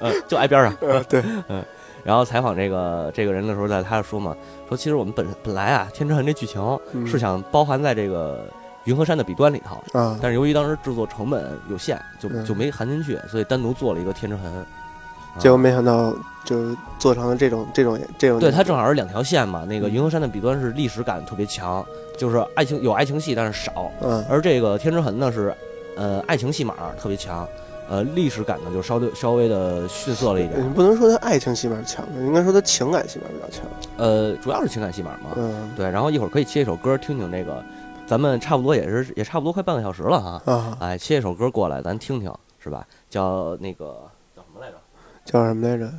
[0.00, 0.74] 嗯，就挨边上。
[1.08, 1.62] 对，嗯，
[2.04, 4.34] 然后采访这个这个人的时候，在他就说嘛，
[4.68, 8.46] 说其实我们本本来啊，《天之痕》这剧情嗯是想包含在这个
[8.84, 14.64] 云和山的彼端里头，啊，但是由于当时制作成本有限，就嗯就没含进去，所以单独做了一个《天之痕》啊。
[15.38, 16.14] 结果没想到
[16.44, 19.64] 就做成了这种这种这种，对，它正好是两条线嘛。
[19.64, 21.84] 那个嗯云和山的彼端是历史感特别强，
[22.18, 25.54] 就是爱情有爱情戏，但是少；嗯而这个《天之痕》呢是，
[25.96, 27.46] 呃，爱情戏码特别强，
[27.88, 30.72] 呃，历史感呢就稍微稍微的逊色了一点。
[30.74, 33.64] 不能说它爱情戏码强，应该说它情感戏码比较强。
[33.96, 35.30] 呃，主要是情感戏码嘛。
[35.36, 37.62] 嗯对，然后一会儿可以切一首歌听听那个，
[38.06, 40.52] 咱们差不多也是也差不多快半个小时了哈。
[40.52, 42.86] 啊，哎，切一首歌过来，咱听听是吧？
[43.08, 43.96] 叫那个？
[45.24, 45.92] 叫什么来着？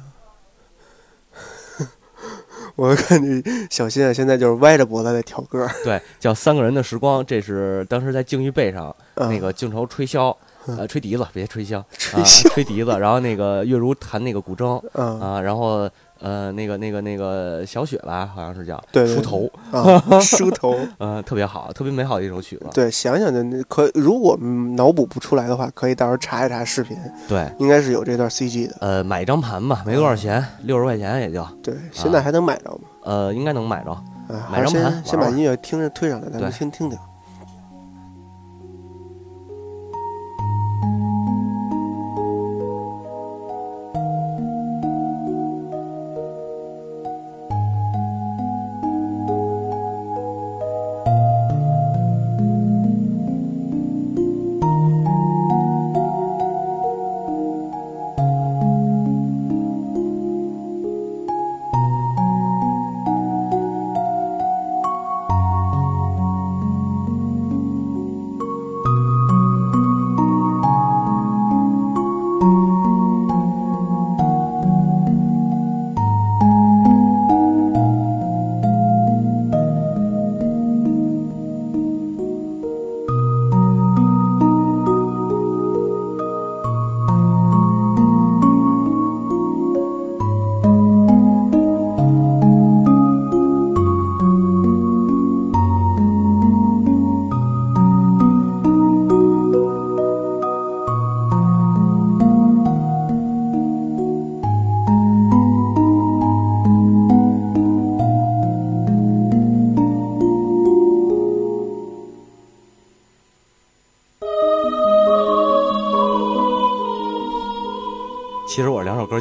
[2.76, 5.70] 我看你小新啊，现在就是歪着脖子在挑歌儿。
[5.84, 11.86] 对，叫《三个人的时光》，这是当时在鲸鱼背上嗯那个镜头吹箫，呃，吹笛子，别吹箫，啊
[12.24, 14.82] 吹笛子，然后那个月如弹那个古筝。
[14.94, 15.20] 嗯。
[15.20, 15.88] 啊，然后
[16.24, 20.76] 呃，那个那个那个小雪吧，好像是叫对对梳头，啊， 梳头。
[20.98, 22.66] 呃，特别好，特别美好的一首曲子。
[22.74, 28.76] 对，想想就可，如果嗯脑补不出来的话，可以到时候查一查视频，对，应该是有这段 CG 的。
[28.80, 32.80] 呃，买一张盘吧，没多少钱，六十块钱也就，对，现在还能买着吗？
[33.04, 33.92] 呃，应该能买着。
[33.92, 36.98] 啊，买张盘先把音乐听着推上来，咱们先听听。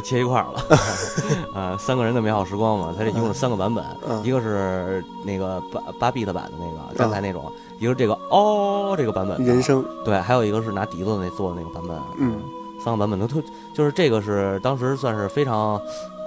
[0.03, 0.63] 切一块儿了，
[1.55, 4.21] 呃，三个人的美好时光嘛，它这一共是三个版本，嗯。
[4.23, 12.39] 一个是那个八八 B 的版的那个刚才那种，一个是这个哦这个版本，人生，对，还有一个是拿笛子那做的那个版本，嗯，
[12.83, 13.41] 三个版本都特，
[13.73, 15.79] 就是这个是当时算是非常，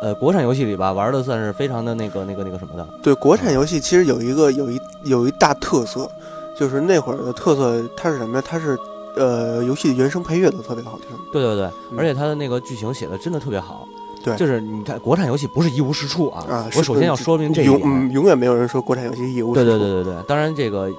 [0.02, 6.10] 呃，国产游戏里吧玩的算是非常的那个那个那个什么的，对，国产游戏其实有一个有一有一大特色，
[6.58, 8.44] 就是那会儿的特色，它是什么呀？
[8.46, 8.78] 它是
[9.16, 11.16] 呃，游戏的原声配乐都特别好听。
[11.32, 11.98] 对对对，嗯。
[11.98, 13.88] 而且它的那个剧情写的真的特别好，
[14.22, 14.36] 对。
[14.36, 19.66] 就是你看国产游戏不是一无是处啊，啊，我首先要说明这一点，永嗯永远没有人说国产游戏一无是处。
[19.66, 20.90] 对对对对对，当然这个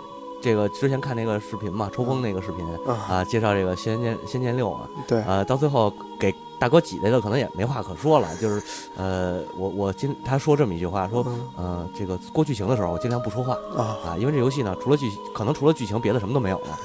[0.41, 8.61] 这个之前看那个视频嘛，抽风那个视频啊，啊，介绍这个《仙剑仙剑六》嘛，对，呃，到最后给大哥挤兑的可能也没话可说了，就是
[8.95, 11.39] 呃，我我今他说这么一句话，说嗯。
[11.55, 16.79] 呃，这个过剧情的时候我尽量不说话啊，啊，因为这游戏呢，除了剧可能除了剧情别的什么都没有了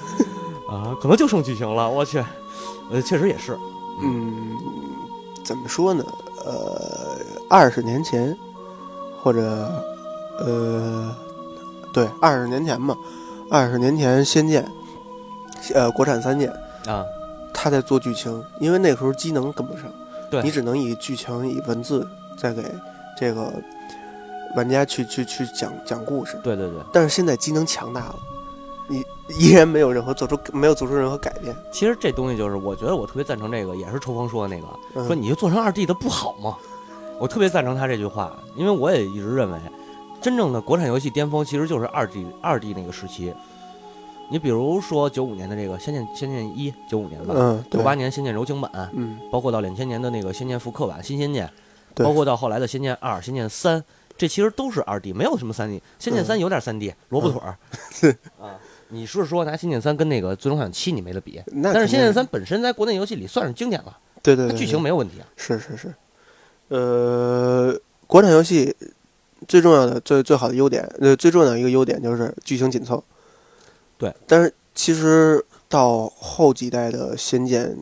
[0.72, 2.24] 啊，可能就剩剧情了，我去，
[2.90, 3.58] 呃，确实也是，
[4.00, 4.56] 嗯，
[5.44, 6.02] 怎么说呢？
[6.46, 7.18] 呃，
[7.50, 8.34] 二十年前，
[9.22, 9.70] 或者
[10.38, 11.14] 呃，
[11.92, 12.96] 对，二十年前嘛，
[13.50, 14.64] 二十年前《仙剑》，
[15.74, 16.50] 呃，国产三剑，
[16.86, 17.04] 啊，
[17.52, 19.84] 他在做剧情，因为那个时候机能跟不上，
[20.30, 22.08] 对你只能以剧情、以文字
[22.38, 22.64] 再给
[23.18, 23.52] 这个
[24.56, 26.40] 玩家去去去讲讲故事。
[26.42, 28.16] 对对对，但是现在机能强大了，
[28.88, 29.04] 你
[29.38, 31.56] 依然没有任何做出没有做出任何改变。
[31.72, 36.56] 其实这东西就是，我觉得我特别赞成这个，也是抽风说的那个，嗯、说你就做成二 D 的不好吗？
[37.18, 39.58] 我特别赞成他这句话，因为我也一直认为，
[40.20, 43.32] 真正的国产游戏巅峰其实就是二 D 二 D 那个时期。
[44.30, 51.46] 你比如说九五年的这个《仙剑》《仙剑一》，九五年吧，九八年《仙剑柔情版》，嗯，包括到两千年的那个《仙剑复刻版》《新仙剑》，
[52.02, 53.78] 包括到后来的《仙剑二》《仙剑三》，
[54.16, 55.78] 这其实都是二 D，没有什么三 D。
[55.98, 57.58] 《仙剑三》有点三 D，萝卜腿儿。
[57.92, 58.56] 是啊，
[58.92, 61.42] 你是说拿《仙剑三》跟那个《最终幻想七》你没得比？
[61.46, 65.26] 那但是《仙剑三》本身在国内游戏里算是经典了，对对剧情没有问题啊。
[65.34, 65.94] 是是是，
[66.68, 67.74] 呃，
[68.06, 68.74] 国产游戏
[69.48, 73.02] 最重要的、最最好的优点，呃，最重要的一个优点就是剧情紧凑。
[73.96, 77.74] 对，但是其实到后几代的《仙剑》，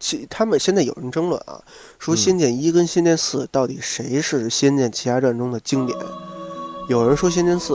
[0.00, 1.62] 其他们现在有人争论啊，
[2.00, 5.96] 说《嗯仙剑一》跟《仙剑四》到底谁是《仙剑奇侠传》中的经典？
[6.88, 7.74] 有人说《仙剑四》，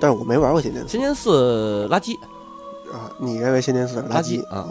[0.00, 2.16] 但是我没玩过《仙剑四仙剑四垃圾，》
[2.92, 3.10] 啊。
[3.18, 4.68] 你认为《仙剑四》是垃垃圾啊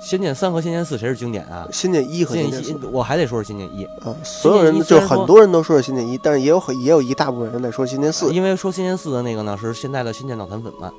[0.00, 1.64] 仙剑三和仙剑四谁是经典啊？
[1.70, 8.32] 仙剑一和仙仙剑四我还得说是仙剑一，啊，所有人就很多人都说是仙剑一，但是也有很也有一大部分人在说仙剑四。
[8.32, 10.92] 因为说仙剑四的那个呢是现在的仙剑脑残粉们。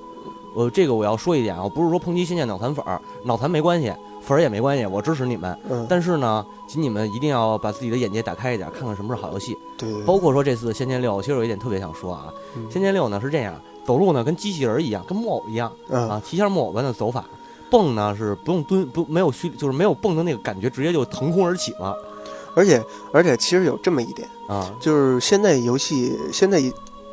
[0.55, 3.91] 呃，这个我要说一点啊，我不是说抨击仙剑脑残粉儿，脑残没关系，
[4.25, 5.57] 粉儿也没关系，我支持你们。
[5.69, 9.57] 嗯，但是呢，请你们一定要把自己的眼界打开一点，看看什么是好游戏。
[9.77, 13.53] 对对对，包括说这次的《仙剑六》，其实有一点特别想说啊，嗯仙剑六》呢是这样，
[13.85, 17.25] 走路呢跟机器人一样，跟木偶一样嗯啊，提线木偶般的走法。
[17.69, 21.97] 蹦呢是不用蹲，不没有虚，就是没有蹦的那个感觉，直接就腾空而起了
[22.55, 22.79] 而且
[23.11, 24.27] 而且其实有这么一点。
[24.47, 24.71] 啊。
[24.79, 26.61] 就是现在游戏，现在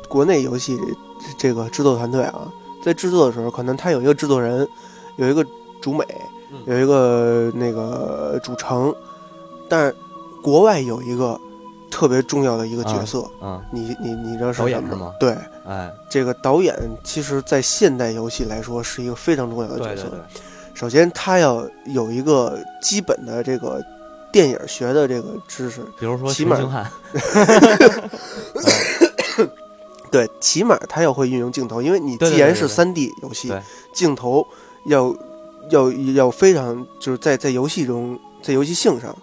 [0.07, 0.79] 国内游戏
[1.35, 2.47] 这个制作团队啊，
[2.83, 4.67] 在制作的时候，可能他有一个制作人，
[5.15, 5.43] 有一个
[5.81, 8.93] 主美嗯，有一个那个主城，
[9.69, 9.95] 但是
[10.43, 11.39] 国外有一个
[11.89, 15.13] 特别重要的一个角色，嗯，你你你知道是什么导演是吗？
[15.19, 20.03] 对，哎，这个导演其实在现代游戏来说是一个非常重要的角色。
[20.03, 20.41] 对对对，
[20.73, 23.83] 首先，他要有一个基本的这个
[24.31, 26.27] 电影学的这个知识，比如说
[30.09, 33.61] 对，起码他要会运用镜头，因为你既然是三 D 游戏对，
[33.93, 34.45] 镜头
[34.85, 35.15] 要
[35.71, 39.15] 要要非常就是在在游戏中，在游戏性上，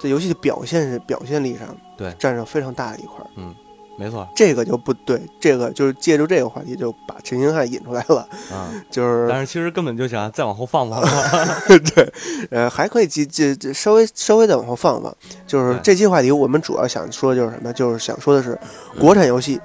[0.00, 3.54] 在游戏的表现是表现力上，对占上非常大的一块嗯。
[3.98, 11.02] 没错这个就不对，这个就是借助这个话题就把陈星汉引出来了，啊，就是但是其实根本就想再往后放放。
[11.94, 12.10] 对，
[12.50, 15.14] 呃，还可以继继继稍微稍微再往后放放，
[15.46, 17.70] 就是这期话题我们主要想说的就是什么？
[17.74, 18.58] 就是想说的是
[18.98, 19.60] 国产游戏，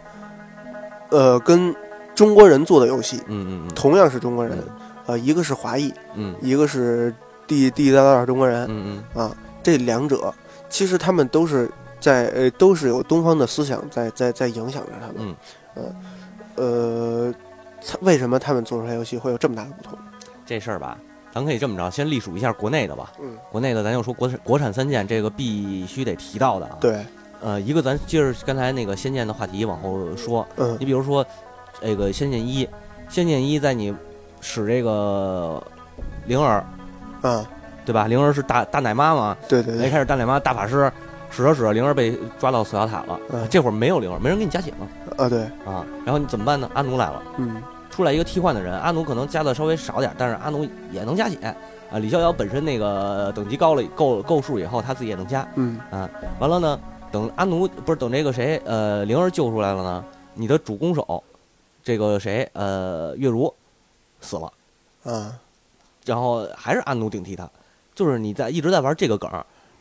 [1.12, 1.74] 呃，跟
[2.14, 7.14] 中国人做的游戏嗯嗯同样是中国人嗯，呃，一个是华裔，嗯一个是
[7.48, 10.34] 地地地道道的中国人嗯嗯啊，这两者
[10.70, 15.36] 其实他们都是在呃都是有东方的思想在在在影响着他们，
[15.76, 15.96] 嗯，
[16.56, 17.34] 呃，呃
[18.02, 19.98] 为什么他们做出来游戏会有这么大的不同？
[20.46, 20.98] 这事儿吧，
[21.34, 23.12] 咱可以这么着，先隶属一下国内的吧。
[23.20, 27.06] 嗯，国内的咱就说国产国产三件，这个必须得提到的啊。，对，
[27.42, 31.26] 呃，一个咱接着刚才那个《仙剑》的话题往后说，嗯你比如说
[31.82, 32.66] 这个《仙剑一》，
[33.08, 33.94] 《仙剑一》在你
[34.46, 35.62] 使这个
[36.28, 36.64] 灵儿，
[37.24, 37.44] 嗯，
[37.84, 38.06] 对吧？
[38.06, 40.92] 灵儿是大大奶妈嘛，一对对一，开始大奶妈大法师，
[41.32, 46.70] 使着使着灵儿被抓到锁妖塔了，嗯这会儿没有灵儿，没人给你加血了啊对，啊，然后你怎么办呢？
[46.76, 47.24] 阿奴来了。
[47.38, 51.38] 嗯出来一个替换的人，阿奴可能加的稍微少点，但是阿奴也能加血
[51.90, 51.98] 啊。
[51.98, 55.48] 李逍遥本身那个等级高了，够够数以后，他自己也能加。
[55.56, 55.80] 嗯
[56.38, 56.80] 完了呢，
[57.10, 60.04] 等阿奴不是等这个谁呃灵儿救出来了呢，
[60.34, 61.24] 你的主攻手
[61.82, 63.54] 这个谁呃月如
[64.26, 64.52] 死了，
[65.04, 65.32] 嗯。
[66.06, 67.50] 然后还是安奴顶替他，
[67.96, 69.30] 就是你在一直在玩这个梗，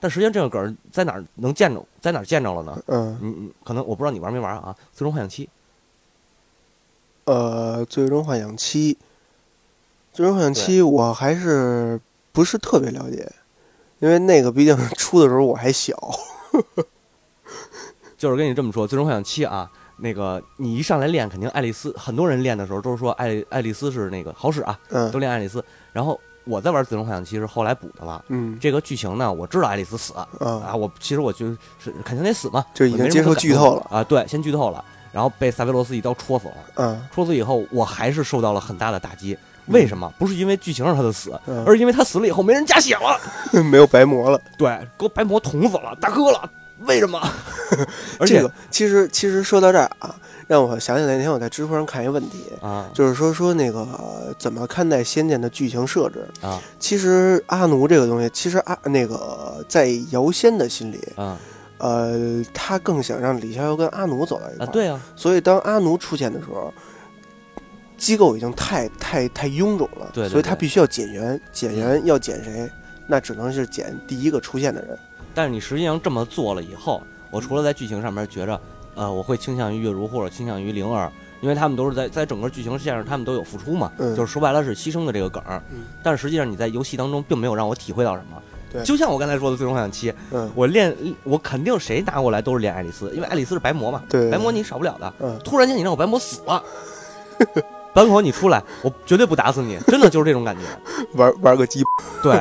[0.01, 2.83] 但实际上这个梗在哪儿能见着，在哪儿见着了呢？
[2.87, 5.45] 嗯，你你可能我不知道你玩没玩啊，《最终幻想七》
[7.25, 8.95] 呃，《最终幻想七》，
[10.15, 12.01] 《最终幻想七》我还是
[12.33, 13.31] 不是特别了解，
[13.99, 15.95] 因为那个毕竟出的时候我还小。
[18.17, 25.65] 就是跟你这么说，《最终幻想七》啊，那个你一上来练，肯定爱丽丝，很多人练的时候都是说爱爱丽丝是那个好使啊，嗯都练爱丽丝。
[25.93, 28.25] 然后我在玩《最终幻想七》是后来补的了。
[28.29, 31.57] 嗯这个剧情呢，我知道爱丽丝死啊，啊，我其实我就是
[32.05, 36.55] 肯定得死嘛，就已经接受剧透了啊，对，先剧透了，然后被萨维罗斯一刀戳死了。
[36.77, 39.37] 嗯戳死以后，我还是受到了很大的打击。
[39.69, 40.13] 为什么？
[40.19, 43.19] 不是因为剧情让他的死，嗯，而是因为他死了以后没人加血了。
[43.65, 44.39] 没有白魔了。
[44.59, 46.51] 对，给我白魔捅死了，大哥了。
[46.81, 47.21] 为什么？
[48.19, 50.15] 而且这个其实其实说到这儿啊，
[50.47, 56.27] 让我想起来那天我在知乎上看一个问题，啊就是说说那个、呃怎么看待《仙剑》的剧情设置？
[56.43, 61.39] 啊其实阿奴这个东西，其实阿那个在姚仙的心里，啊
[61.79, 64.69] 呃，他更想让李逍遥跟阿奴走到一块儿。！
[64.69, 66.73] 啊对啊，所以当阿奴出现的时候，
[67.97, 72.71] 机构已经太太太臃肿了，对对对所以他必须要减员，减员要减谁？
[73.07, 74.99] 那只能是减第一个出现的人。
[75.35, 78.61] 但是你实际上这么做了以后，我除了在剧情上面觉着，
[78.95, 81.11] 呃，我会倾向于月如或者倾向于灵儿，
[81.41, 84.15] 因为他们都是在在整个剧情线上，他们都有付出嘛，嗯。
[84.15, 85.63] 就是说白了是牺牲的这个梗儿。
[85.73, 85.83] 嗯。
[86.03, 88.41] 但是实际上你在游戏当中并没有让我体会到什么。
[88.73, 88.83] 对。
[88.85, 95.13] 就像我刚才说的《最终幻想七》，嗯，我练我肯定谁拿过来都是练爱丽丝，因为爱丽丝是白魔嘛，对，白魔你少不了的。
[95.21, 96.63] 嗯，突然间你让我白魔死了，
[97.93, 100.63] 白魔你出来，我绝对不打死你，真的就是这种感觉。
[101.15, 101.85] 玩玩个鸡，
[102.23, 102.33] 对，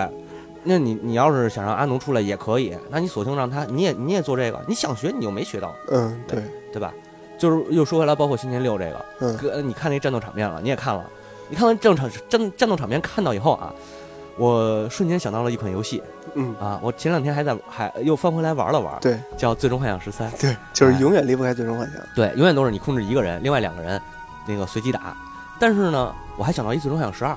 [0.64, 6.42] 那你你要是想让阿奴出来也可以，那你索性让他，你也你也做这个，你想学你又没学到，嗯，对，
[6.72, 6.94] 对吧？
[7.38, 11.06] 就是又说回来，包括《星期六》这个，嗯哥，你看那战斗场面了，你也看了，
[11.50, 13.74] 你看完战斗场战战斗场面看到以后啊，
[14.38, 16.02] 我瞬间想到了一款游戏
[16.36, 20.32] 嗯，啊，我前两天还在还又翻回来玩了玩，对叫《最终幻想十三》。
[20.42, 22.02] 对，就是哎永远离不开最终幻想。
[22.16, 24.02] 对，永远都是你控制一个人，另外两个人
[24.48, 25.16] 那个随机打。
[25.60, 27.34] 但是呢，我还想到一《最终幻想十二》，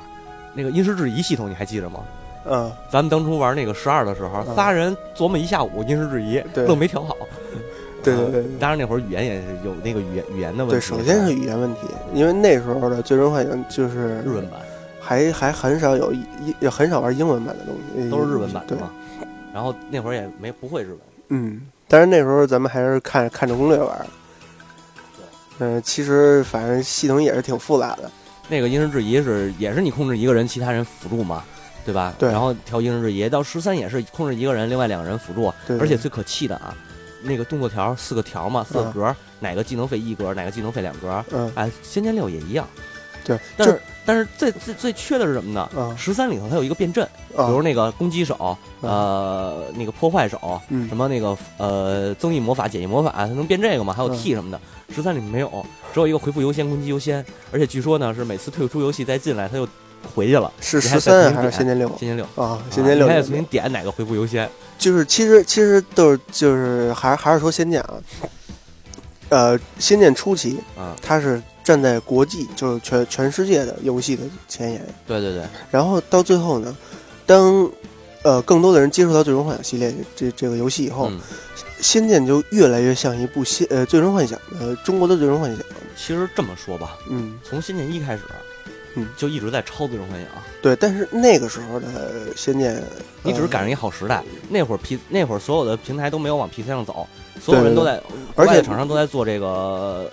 [0.54, 2.00] 那个因时制宜系统你还记得吗？
[2.48, 7.16] 嗯，咱们当初玩那个十二的时候，嗯仨人琢磨一下午，因时制宜，对愣没调好。
[8.02, 10.72] 对对对对当然那会儿语言也是有那个语言语言的问题。
[10.72, 11.80] 对，首先是语言问题，
[12.14, 14.60] 因为那时候的最终幻想就是日文版，
[15.00, 16.24] 还还很少有英，
[16.60, 18.92] 也很少玩英文版的东西，都是日文版的对，嘛。
[19.52, 20.98] 然后那会儿也没不会日文，
[21.30, 24.06] 嗯，但是那时候咱们还是看看着攻略玩。
[25.58, 28.08] 嗯，其实反正系统也是挺复杂的。
[28.48, 31.42] 那个因时制宜是也是你控制一个人，其他人辅助嘛，
[31.86, 32.12] 对吧？
[32.18, 35.50] 对然后调因时制宜，到十三也是控制一个人，另外两个人辅助。
[35.66, 36.74] 对，而且最可气的啊，
[37.22, 41.24] 那个动作条四个条嘛，四个嗯格，哪个技能费一格，哪个技能费两格。
[41.30, 42.68] 嗯，哎，仙剑六也一样，
[43.24, 45.68] 对，但是但是最最最缺的是什么呢？
[45.76, 47.04] 啊十三里头它有一个变阵，
[47.36, 53.92] 啊比如那个攻击手，呃，那个破坏手，嗯什么那个呃增益魔法、减益魔法，它能变这个吗？
[53.92, 54.60] 还有嗯 T 什么的，
[54.94, 59.66] 十三里面没有，只有一个回复优先、攻击优先，而且据说呢是每次退出游戏再进来，它又
[60.06, 60.52] 回去了。
[60.60, 61.88] 是十三还是仙剑六？
[61.98, 62.62] 仙剑六，啊？
[62.70, 64.48] 仙剑六你还得重新点哪个回复优先。
[64.78, 67.94] 就是其实其实都是就是还还是说仙剑啊，
[69.30, 76.76] 呃，仙剑初期啊，它是站在国际就是全全世界的游戏的前沿，对对对，然后到最后呢，
[77.24, 77.68] 当
[78.22, 81.18] 呃更多的人接触到《最终幻想》系列这这个游戏以后，嗯，
[81.80, 85.58] 仙剑就越来越像一部仙呃《最终幻想》呃中国的《最终幻想》，
[85.96, 88.22] 其实这么说吧，嗯，从仙剑一开始，
[88.96, 90.28] 嗯，就一直在抄最终幻想。
[90.60, 92.82] 对，但是那个时候的仙剑，
[93.22, 97.06] 你只是赶上呃一好时代，那会儿 P 那会儿所有的平台都没有往 PC 上走，
[97.40, 98.02] 所有人都在，
[98.34, 100.10] 而且厂商都在做这个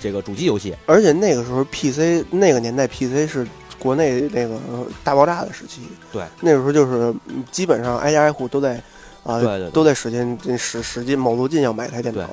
[0.00, 0.74] 这个主机游戏。
[0.86, 3.46] 而且那个时候 PC 那个年代 PC 是
[3.78, 4.58] 国内那个
[5.04, 8.80] 大爆炸的时期，对，那个时候就是嗯基本上挨家挨户都在
[9.24, 9.70] 啊、对对对。
[9.70, 12.28] 都在使劲使使劲卯足劲要买台电脑，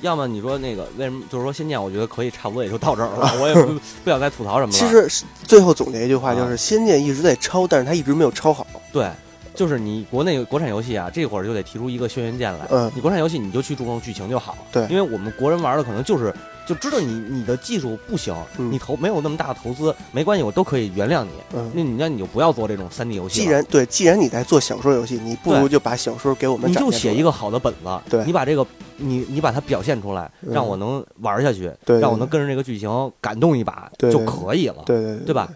[0.00, 3.72] 要么你说那个为什么就是说仙剑，我觉得可以差不多也就到这儿了，我也不
[4.04, 4.78] 不想再吐槽什么了。
[4.78, 8.66] 其实最后总结一句话，啊就是《仙剑》一直在抄，但是它一直没有抄好。
[8.92, 9.08] 对，
[9.54, 12.66] 就是你国内国产游戏啊，这会儿就得提出一个轩辕剑来。
[12.70, 14.56] 嗯你国产游戏你就去注重剧情就好。
[14.70, 16.34] 对因为我们国人玩的可能就是
[16.66, 18.70] 就知道你你的技术不行，嗯。
[18.72, 21.30] 你投没有那么大的投资，没关系，我都可以原谅你。
[21.54, 23.42] 嗯，那你那你就不要做这种三 D 游戏。
[23.42, 28.24] 既然对，既然你在做小说游戏，你不如就把小说给我们你就写一个好的本子，对。
[28.24, 30.52] 你把这个你你把它表现出来，嗯。
[30.52, 35.48] 让我能玩下去，对对让我能跟着这个剧情感动一把就可以了，对对对对吧？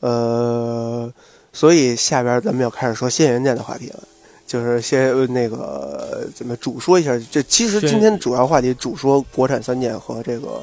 [0.00, 1.10] 呃，
[1.52, 4.00] 所以下边咱们要开始说轩辕剑的话题了，
[4.46, 7.18] 就是先呃那个怎么主说一下？
[7.30, 10.62] 这其实今天主要话题主说国产三剑和这个，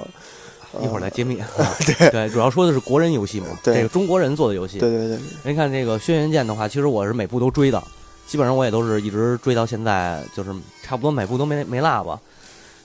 [0.72, 1.36] 呃一会儿来揭秘。
[1.86, 4.80] 对对，主要说的是国人游戏嘛，对这个中国人做的游戏。
[4.80, 7.84] 对对对，您看这个《轩辕剑》的话，其实我是每部都追的，
[8.26, 12.20] 基本上我也都是一直追到现在，就是差不多每部都没没落吧。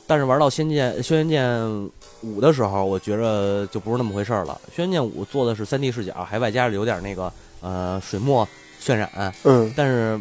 [0.06, 1.90] 但是玩到《仙剑》《轩辕剑
[2.22, 4.60] 五》的时候，我觉着就不是那么回事儿了。
[4.74, 8.48] 《轩辕剑五》做的是三 D 视角，还外加有点那个呃水墨
[8.82, 10.18] 渲染，嗯但是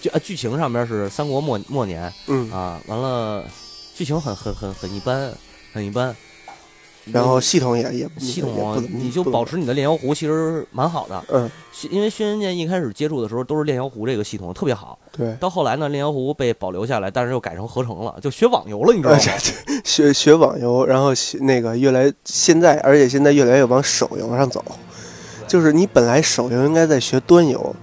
[0.00, 3.44] 剧啊剧情上边是三国末末年嗯，啊，完了
[3.94, 5.32] 剧情很很很很一般，
[5.72, 6.14] 很一般。
[7.12, 11.24] 然后系统也也系统你就保持你的炼妖壶，其实蛮好的。
[11.28, 11.48] 嗯
[11.90, 15.32] 因为轩辕剑一开始接触的时候都是炼妖壶这个系统特别好，对。
[15.38, 19.20] 到后来呢，炼妖壶被保留下来，但是又改成合成了，就学网游了，你知道吗？
[19.84, 24.64] 学学网游，然后学那个越来现在，而且现在越来越往手游上走，
[25.46, 27.76] 就是你本来手游应该在学端游，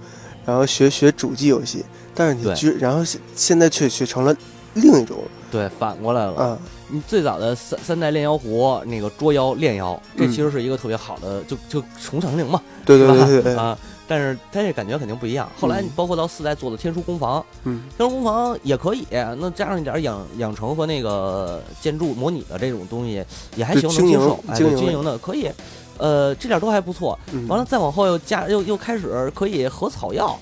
[0.44, 1.82] 然后学学主机游戏，
[2.14, 4.34] 但是你对居然后现现在却却成了
[4.74, 5.18] 另一种
[5.50, 6.34] 对，反过来了。
[6.38, 6.58] 嗯，
[6.88, 13.76] 你最早的三三代炼妖壶，那个捉妖炼妖，这嗯其实是一个特别好的，就就重成灵嘛，对对对对对，啊。
[14.06, 15.48] 但是它这感觉肯定不一样。
[15.58, 23.24] 后来你包括到四代做的天书工房，嗯天书工房也可以，那加上一点养养成和那个建筑模拟的这种东西
[23.56, 25.50] 也还行，能接受，哎，经营的可以。
[25.96, 27.16] 呃，这点都还不错。
[27.32, 30.36] 嗯，完了，再往后又加又又开始可以合草药，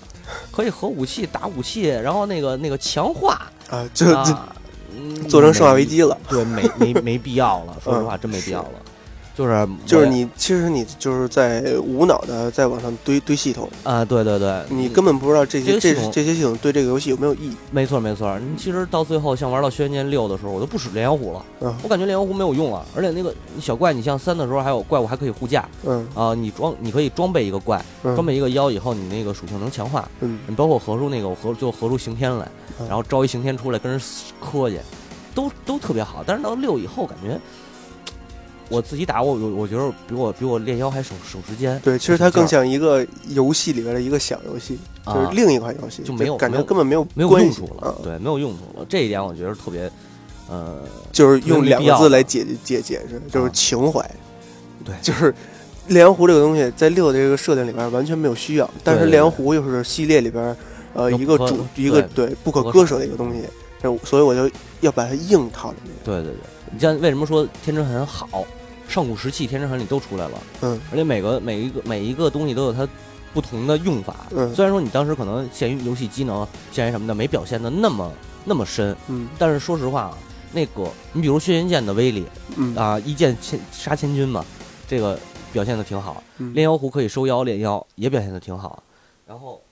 [0.51, 4.35] 可以核武器打武器，然后那个那个强化啊，就就
[5.29, 6.17] 做成生化危机了。
[6.29, 8.71] 对，没没没必要了，说实话，真没必要了。
[9.35, 17.57] 就是就是你，其实你就是在无脑的在往上堆堆系统，啊，对对对，你根本不知道这些这这些系统对这个游戏有没有意义。
[17.71, 18.39] 没错没错。
[18.39, 22.85] 你其实到最后，像玩到轩辕剑六的时候，我都不使炼妖壶了，嗯我感觉炼妖壶没有用了。
[22.95, 30.09] 而且那个小怪，你像三的时候还有怪物还可以护驾嗯啊，你装你可以装备一个怪，嗯装备一个妖以后，你那个属性能强化。
[30.21, 32.47] 嗯你包括合出那个，我合就合出刑天来，
[32.81, 34.01] 嗯然后招一刑天出来跟人
[34.41, 34.79] 磕去，
[35.35, 36.23] 都都特别好。
[36.27, 37.41] 但是到六以后，感觉
[38.73, 48.87] 我自己打我我我觉得比我比我练腰还省省时间，对，其实它更像一个游戏里边的一个小游戏，就是啊另一款游戏，就没有感觉根本没有没有用处了啊，对，没有用处了。
[48.89, 49.91] 这一点我觉得特别，
[50.49, 50.79] 呃，
[51.13, 54.01] 就是用两个字来解解解释，就是啊情怀。
[54.85, 55.33] 对 就是
[55.89, 60.57] 炼阳湖这个东西在六的这个设定里边完全没有需要，但是对对炼阳湖又是系列里边
[60.95, 63.43] 呃一个主一个对不可割舍的一个东西，
[63.83, 64.51] 这所以我就
[64.81, 65.91] 要把它硬套进去。
[66.05, 66.35] 对对对，
[66.73, 68.45] 你像为什么说天之痕好？
[68.93, 72.87] 上古时期、天之痕里都出来了，嗯而且每个每一个每一个东西都有它
[73.33, 74.27] 不同的用法。
[74.31, 78.13] 嗯虽然说你当时可能限于游戏机能、限于什么的，没表现的那么
[78.45, 80.19] 那么深，嗯但是说实话啊，
[80.53, 82.27] 那个你比如轩辕剑的威力
[82.57, 84.45] 嗯啊，一剑千杀千军嘛，
[84.87, 85.19] 这个
[85.55, 86.23] 表现的挺好。
[86.37, 88.83] 嗯炼妖壶可以收妖炼妖，也表现的挺好。
[89.27, 89.63] 然后，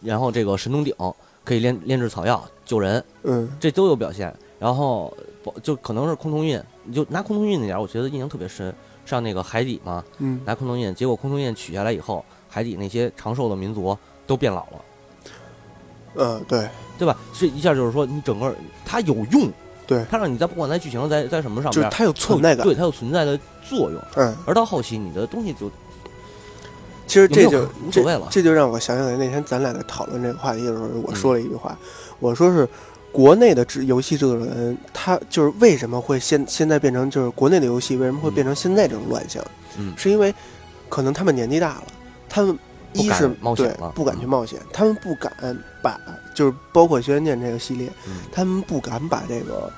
[0.00, 0.92] 然后这个神农鼎
[1.44, 4.34] 可以炼炼制草药救人，嗯这都有表现。
[4.58, 8.74] 然后不就可能是空中印，你就拿空中印那点儿，我觉得印象特别深。
[9.06, 13.94] 上那个海底嘛，嗯拿空中印，结果空中印取下来以后，海底那些长寿的民族
[14.26, 14.80] 都变老了，
[16.14, 16.66] 呃对
[16.98, 17.14] 对吧？
[17.38, 19.52] 这一下就是说，你整个它有用，
[19.86, 22.64] 对，它让你在不管在剧情在在什么上边，就是它有存在感。
[22.64, 24.00] 对它有存在的作用。
[24.16, 25.70] 嗯，而到后期，你的东西就
[27.06, 31.76] 其实这就有没有无所谓了这，这就让我想起来那天咱俩在讨论这个话题的时候，我嗯说了一句话，
[32.20, 32.66] 我说是
[33.14, 39.40] 国内的制游戏制作人，他就是为什么会现现在变成就是国内的游戏为什么会变成现在这种乱象，
[39.78, 39.94] 嗯。
[39.96, 40.34] 是因为
[40.88, 41.84] 可能他们年纪大了，
[42.28, 42.58] 他们
[42.92, 43.68] 一是对冒险。
[43.78, 45.32] 了不敢去嗯冒险，他们不敢
[45.80, 45.96] 把
[46.34, 48.16] 就是包括轩辕剑这个系列，嗯。
[48.32, 49.72] 他们不敢把这个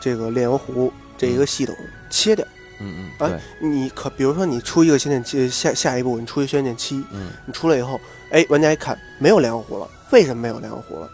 [0.00, 1.72] 这个炼油壶这一个系统
[2.10, 2.44] 切掉。
[2.80, 7.28] 嗯嗯，啊，你可比如说你出一个仙剑七，下下一步你出一轩辕剑七，嗯。
[7.46, 8.00] 你出来以后，
[8.32, 11.08] 哎，玩家一看没有炼油壶了，为什么没有炼油壶了？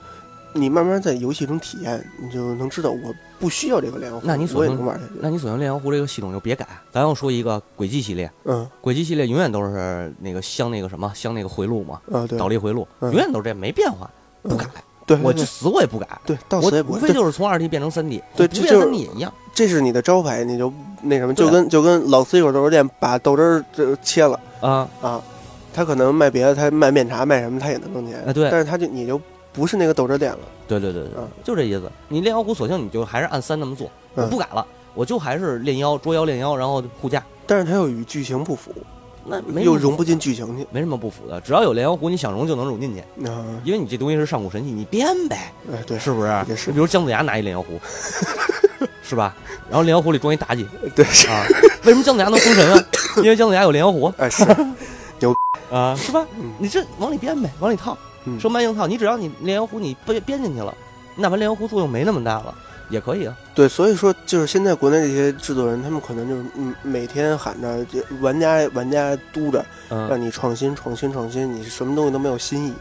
[0.57, 5.13] 你慢慢在游戏中体验，你就能知道我不需要这个炼油壶，那你索性我也能玩下去。
[5.21, 8.69] 那你索性炼妖壶这个系统就别改，咱要说一个轨迹系列，嗯。
[8.81, 13.13] 轨迹系列永远都是那个镶那个什么镶那个回路嘛，啊对，倒立回路，嗯。
[13.13, 14.11] 永远都是这没变化，
[14.43, 14.67] 不嗯改，
[15.07, 16.07] 对，我就死我也不改。
[16.25, 19.33] 对到我死也不会对，无非就是从二 D 变成三 D，不变对这就是三 D 也一样。
[19.55, 25.23] 这是你的招牌，你就那什么，对就跟就跟老四一会儿豆汁店把豆汁儿这切了啊，啊，
[25.73, 28.51] 他可能卖别的，他卖面茶卖什么他也能挣钱，哎对。
[28.51, 29.21] 但是他就你就
[29.57, 30.39] 不是那个豆汁儿店了，
[30.69, 31.91] 对对对对嗯，就这意思。
[32.09, 38.71] 你炼妖壶索性你就还是按三那么做，我嗯不改了，我就还是炼妖捉妖炼妖，然后护驾，但是它又与剧情不符，
[39.25, 40.47] 那没什么又融不进剧情。
[40.59, 46.45] 去，没什么不符的，只要有炼妖壶，你想融就能融进去，啊，因为你这东西是上古神器，你编呗，哎对，是不是？
[46.49, 46.71] 也是。
[46.71, 47.81] 你比如姜子牙拿一炼妖壶，
[49.03, 49.35] 是吧？
[49.71, 50.67] 然后炼妖壶里装一妲己。
[50.95, 51.43] 对，啊，
[51.85, 52.85] 为什么姜子牙能封神啊？
[53.25, 54.45] 因为姜子牙有炼妖壶哎是，
[55.71, 56.25] 啊，是吧？
[56.39, 56.53] 嗯。
[56.59, 57.97] 你这往里编呗，往里套，
[58.27, 58.87] 嗯生搬硬套。
[58.87, 60.75] 你只要你炼妖壶你编编进去了，
[61.17, 62.55] 哪怕炼妖壶作用没那么大了，
[62.91, 63.35] 也可以啊。
[63.55, 72.75] 对，所以说就是现在国内这些制作人，他们可能就是嗯每天喊着这玩家玩家嘟着，让嗯，你创新创新创新，你什么东西都没有新意，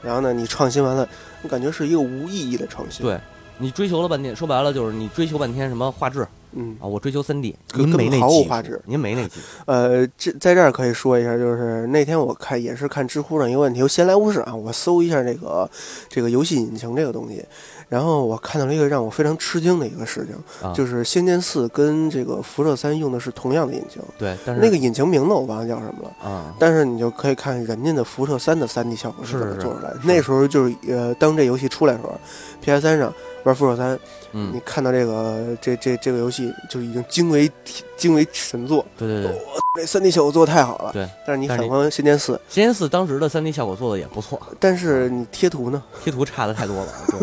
[0.00, 1.08] 然后呢你创新完了，
[1.42, 3.18] 你感觉是一个无意义的创新，对
[3.58, 9.46] 你追求了半天，说白了就是你追求半天什么画质嗯啊，我追求三 D，您没那毫无画质您没那技术。
[9.66, 15.68] 呃，这在这儿可以说一下，就是那天我看也是看知乎上一个问题，我闲来无事啊，我搜一下这个
[16.08, 17.44] 这个游戏引擎这个东西，
[17.88, 26.28] 然后我看到了一个让我非常吃惊的一个事情，啊就是《仙剑四》跟这个《辐射三》用的是同样的引擎，对，但是那个引擎名字我忘了叫什么了。
[26.30, 30.00] 啊，但是你就可以看人家的辐射三的三 D 效果是是怎么做出来的。
[30.00, 32.12] 是那时候就是呃，当这游戏出来的时候
[32.60, 33.12] ，PS 三上
[33.44, 33.98] 玩辐射三，
[34.32, 34.52] 嗯。
[34.54, 37.50] 你，看到这个这这这个游戏就已经惊为
[37.96, 39.40] 惊为神作，对对对，
[39.76, 40.92] 这三 D 效果做的太好了。
[40.92, 45.82] 对，但是你反观《仙剑四》，仙剑四当时的三 D 效果做的也不错，但是你贴图呢？
[46.02, 46.92] 贴图差的太多了。
[47.08, 47.20] 对，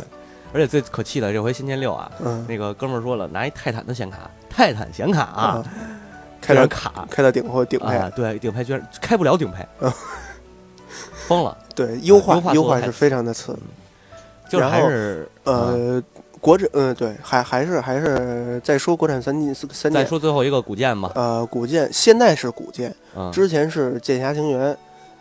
[0.53, 5.66] 而且最可气的这回仙剑六啊，嗯，那个哥们儿说了，拿一泰坦的显卡，泰坦显卡啊，啊，
[6.41, 7.07] 开点卡。
[7.10, 9.62] 开到顶或顶配，啊，对，顶配居然开不了顶配。
[9.86, 9.93] 啊，
[11.28, 13.57] 疯了，对，优化优化是非常的次。
[14.49, 16.03] 就是还是啊呃，
[16.39, 24.75] 国产嗯对，还还是还是再说国产三 D 三再说最后一个古剑吧，呃，古剑现在是古剑，嗯，之前是剑侠情缘，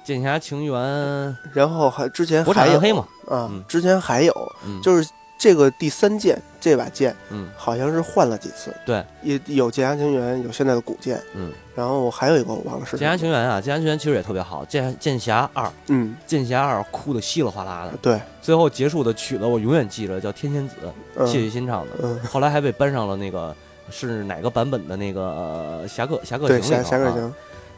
[0.05, 4.33] 剑侠情缘，然后还之前国产还有暗黑嘛，啊嗯，之前还有
[4.67, 5.09] 嗯，就是
[5.39, 7.49] 这个第三剑这把剑嗯。
[7.57, 20.75] 好像是换了几次，对，也有剑侠情缘，有现在的古剑，嗯，然后还有一个我忘了是剑侠，情缘啊，剑侠情缘其实也特别好，剑剑侠二，嗯，剑侠二哭的稀里哗啦的，对，最后结束的曲子我永远记着，叫《天仙子》，
[21.15, 21.27] 嗯。
[21.27, 23.55] 谢雨欣唱的，嗯，后来还被搬上了那个
[23.91, 27.35] 是哪个版本的那个呃侠客侠客，行里头啊侠侠客行，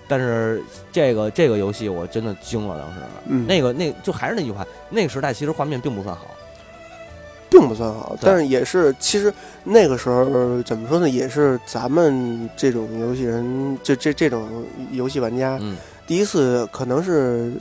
[0.09, 3.01] 但是这个这个游戏我真的惊了，当时。
[3.27, 6.27] 嗯，那个那就还是那句话，那个时代其实画面并不算好，
[7.51, 9.33] 并并不算好，但是也是其实
[9.65, 15.77] 那个时候怎么说呢，也是咱们这种游戏人，这这这种游戏玩家嗯，
[16.07, 17.53] 第一次可能是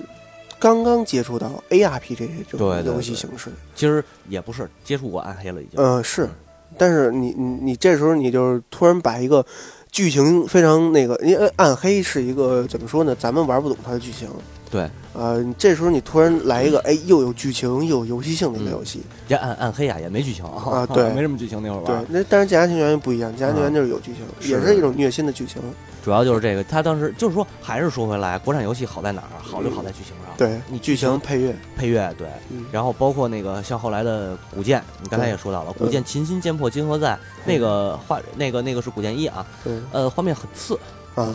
[0.59, 3.49] 刚刚接触到 ARP 这对种游戏形式。
[3.75, 5.83] 其实也不是接触过暗黑了已经。
[5.83, 6.29] 呃，是，
[6.77, 9.45] 但是你你你这时候你就是突然把一个
[9.91, 14.29] 剧情非常那个，因为暗黑是一个怎么说呢，咱们玩不懂它的剧情。
[14.71, 20.85] 对，呃，这时候你突然来一个，哎，又有剧情又有游戏性的一个嗯游戏，也暗暗黑啊也没剧情啊。
[20.93, 21.09] 对。
[21.13, 23.73] 没什么剧情那会儿对玩。，那但是剑侠情缘不一样，家庭球员啊。
[23.75, 25.61] 就是有剧情，也是一种虐心的剧情。
[26.03, 29.41] 主要就是这个，他当时就是说，还是说回来，国产游戏好在哪儿？
[29.41, 30.35] 好就好在剧情上。
[30.37, 32.65] 对，你剧情情配乐，配乐对，嗯。
[32.71, 37.17] 然后包括那个像后来的古剑，你刚才也说到了，古剑琴心剑魄今何在？
[37.45, 39.83] 那个画那个那个是古剑一啊，嗯。
[39.91, 40.79] 呃，画面很次，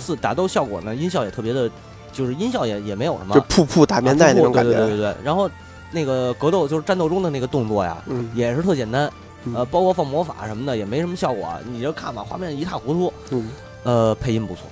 [0.00, 1.70] 次，打斗效果呢，音效也特别的，
[2.14, 4.72] 就是音效也也没有什么就噗噗打面带那种感觉。
[4.72, 5.14] 啊对对对。
[5.22, 5.50] 然后
[5.90, 9.10] 那个格斗就是战斗中的那个动作呀，嗯，也是特简单，
[9.44, 13.12] 嗯呃，包括放魔法什么的也没什么效果，你就看吧，画面一塌糊涂。
[13.30, 13.50] 嗯，
[13.82, 14.62] 呃，配音不错，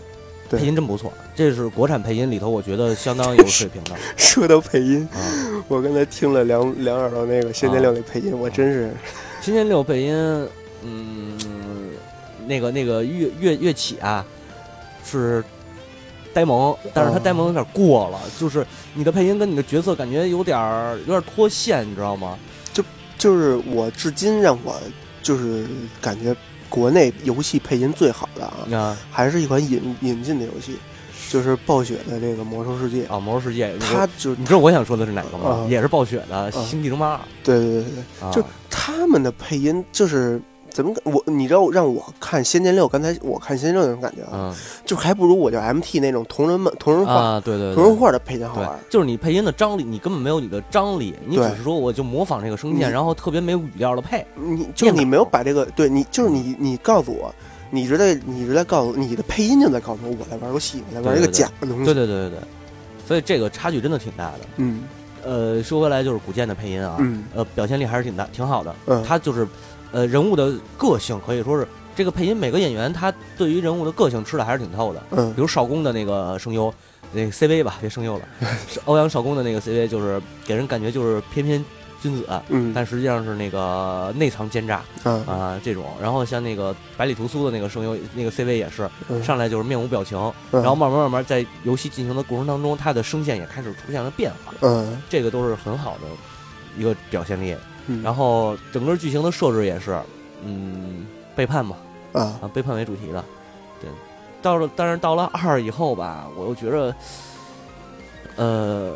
[0.50, 5.18] 配音真不错，这是国产配音里头我觉得相当有水平的 说到配音，啊。
[5.68, 8.92] 我刚才听了两两耳朵那个《仙剑六》的配音，我真是
[9.40, 10.48] 仙剑六配音，
[10.82, 11.38] 嗯，
[12.46, 14.24] 那个那个乐乐乐器啊，
[15.04, 15.42] 是
[16.34, 22.38] 呆萌，但是他哦呆萌有点过了，就是你的配音跟你的角色感觉有点儿有点脱线，你知道吗？
[22.72, 22.82] 就
[23.18, 24.74] 就是我至今让我
[25.22, 25.66] 就是
[26.00, 26.34] 感觉
[26.68, 30.76] 国内游戏配音最好的啊，啊还是一款引引进的游戏，
[31.28, 35.50] 就是暴雪的这个《魔兽世界》，啊，魔兽世界，你说它就你知道我想说的是哪个吗？
[35.50, 40.40] 啊也是暴雪的《星际争霸二对对对对，》啊，就他们的配音就是。
[40.72, 44.54] 怎么我你知道让我看《仙剑六》，刚才我看《仙剑六》那种感觉啊，嗯
[44.86, 47.74] 就还不如我叫 MT 那种同人们同人画、啊，对对对。
[47.74, 54.24] 同人画的配音好玩。，就是你配音的张力，你根本没有你的张力，你只是说我就模仿这个声线，然后特别没有语调的配。
[54.34, 57.34] 你就是你没有把这个，对你就是嗯你你告诉我，
[57.70, 61.84] 你一直在你一直在告诉你的配音就在告诉我，我在玩游戏，我在玩一个假的东西。
[61.84, 62.38] 对对对对对，
[63.06, 64.38] 所以这个差距真的挺大的。
[64.56, 64.84] 嗯
[65.24, 68.74] 呃，说回来就是古剑的配音啊，嗯呃，表现力还是挺大，挺好的。
[68.86, 69.46] 嗯，他就是，
[69.92, 75.02] 呃，人物的个性可以说是这个配音每个演员他对于人物的个性吃的还是挺透的。
[75.10, 76.72] 嗯比如少恭的那个声优，
[77.12, 78.24] 那个 CV 吧，别声优了，
[78.68, 81.62] 是 欧阳少恭的那个 CV 就是给人感觉就是翩翩
[82.00, 85.84] 君子，嗯但实际上是那个内藏奸诈啊啊、这种。
[86.00, 90.18] 然后像那个百里屠苏的那个声优，那个 CV 也是嗯上来就是面无表情，
[90.52, 94.54] 嗯然后慢慢慢慢在游戏进行的过程当中，他的声线也开始出现了变化。
[94.62, 96.06] 嗯这个都是很好的
[96.78, 97.54] 一个表现力。
[97.86, 99.98] 嗯，然后整个剧情的设置也是，
[100.44, 101.76] 嗯，背叛嘛，
[102.12, 103.24] 啊啊，背叛为主题的。
[103.80, 103.90] 对，
[104.40, 106.94] 到了，但是到了二以后吧，我又觉着，
[108.36, 108.92] 呃，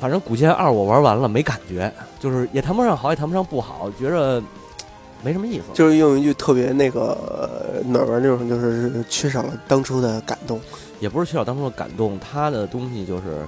[0.00, 4.42] 反正《古剑二》我玩完了没感觉，就是也谈不上好，也谈不上不好，觉着
[5.22, 5.64] 没什么意思。
[5.74, 10.60] 就是用一句特别那个呃哪儿玩那种，就是缺少了当初的感动。
[11.00, 13.46] 也不是缺少当初的感动，他的东西就是。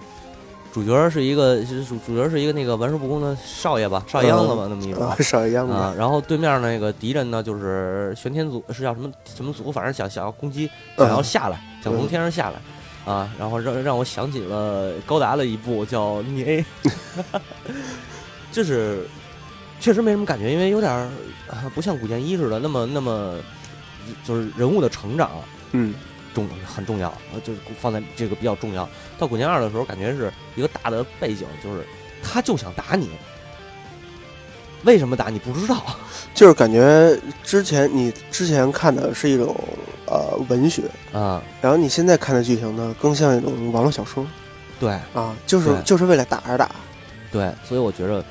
[0.74, 10.68] 主角是一个，主主角是一个那个玩世不恭的少爷吧，少爷样子吧，那么一种啊，少一样啊，然后对面那个敌人呢，就是玄天族，是叫什么什么族，反正想想要攻击，
[10.98, 16.64] 想要嗯下来，想从天上下来，啊，然后让让我想起了高达的一部叫逆 A，
[18.50, 19.06] 就是
[19.78, 21.08] 确实没什么感觉，因为有点
[21.72, 23.36] 不像古剑一似的那么那么，
[24.24, 25.30] 就是人物的成长。
[25.70, 25.94] 嗯
[26.34, 28.88] 重很重要，呃，就是放在这个比较重要。
[29.18, 31.86] 到古剑二的时候，感觉是一个大的背景，就是
[32.22, 33.08] 他就想打你，
[34.82, 35.82] 为什么打你不知道。
[36.34, 39.54] 就是感觉之前你之前看的是一种
[40.06, 40.82] 呃文学，
[41.12, 44.26] 啊，然后你现在看的剧情呢，更像一种网络小说
[44.80, 46.68] 对啊，就是就是为了打而打。
[47.30, 48.24] 对，所以我觉得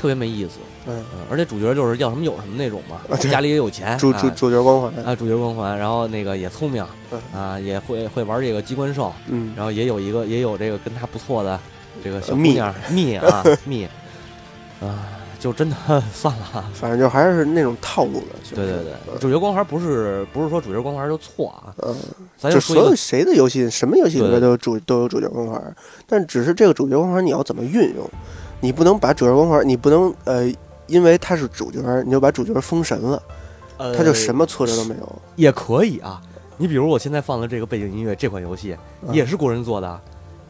[0.00, 0.52] 特别没意思。
[0.86, 5.04] 嗯，嗯，而且主角就是要什么有什么那种嘛家里也有钱， 主主啊主角光环。
[5.04, 11.60] 啊主角光环，然后那个也聪明嗯啊，也会会玩这个机关兽，嗯然后也有一个也有这个跟他不错的
[12.02, 13.84] 这个小姑蜜娘蜜啊 蜜
[14.80, 15.06] 啊，
[15.38, 15.76] 就真的
[16.14, 16.64] 算了。
[16.72, 18.54] 反正就还是那种套路的。
[18.54, 21.94] 对对对，主角光环不是不是说主角光环就错啊，嗯，
[22.38, 25.76] 咱就所有就说谁的游戏，什么游戏里对边都有主都有主角光环，
[26.08, 28.10] 但只是这个主角光环你要怎么运用，
[28.60, 30.52] 你不能把主角光环，你不能呃，
[30.86, 33.22] 因为他是主角，你就把主角封神了，
[33.78, 35.22] 呃他就什么挫折都没有。
[35.36, 36.20] 也可以啊。
[36.58, 40.00] 你比如我现在放的这个背景音乐，这款游戏嗯也是国人做的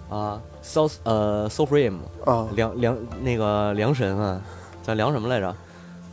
[0.09, 4.41] 啊，South 呃 Soul Frame 啊，梁梁那个梁神啊，
[4.83, 5.55] 叫梁什么来着？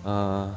[0.03, 0.55] 呃，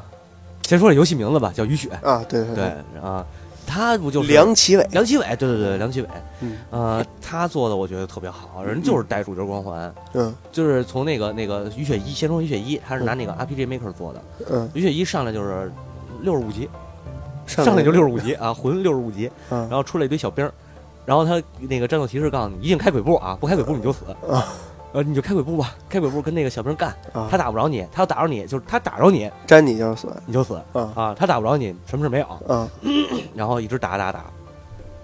[0.63, 1.89] 先说这游戏名字吧，叫雨雪。
[2.03, 2.65] 啊，对对对
[3.03, 3.25] 啊，
[3.71, 5.25] 他不就是梁启伟，梁启伟？
[5.37, 6.09] 对对对，梁启伟。
[6.41, 6.59] 嗯。
[6.71, 10.35] 呃，他做的我觉得特别好，人就是带主角光环，嗯。
[10.51, 14.23] 就是从那个那个雨雪一，先说雨雪一，他是拿那个 RPG Maker 做的。
[14.51, 15.71] 嗯，于雪一上来就是
[16.21, 16.69] 六十五级，
[17.47, 19.61] 上上来就六十五级啊，魂六十五级，嗯。
[19.69, 20.51] 然后出来一堆小兵，
[21.07, 24.05] 然后他那个战斗提示告诉你，一定开鬼步啊，不开鬼步你就死。
[24.29, 24.45] 啊
[24.93, 32.69] 呃，你就开鬼步吧，开鬼步跟那个小兵干，啊，他打不着你，他要打着你，就是他打着你沾你就是死你就死啊啊，他打不着你，什么事没有，啊。
[33.35, 34.25] 然后一直打打打，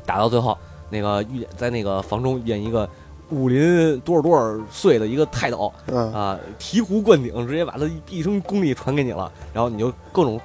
[0.05, 0.57] 打到最后，
[0.91, 2.89] 那个遇见在那个房中遇见一个
[3.30, 10.41] 武林多少多少岁的一个泰斗嗯啊，醍醐灌顶，直接把他一生功力传给你了，然后你就各种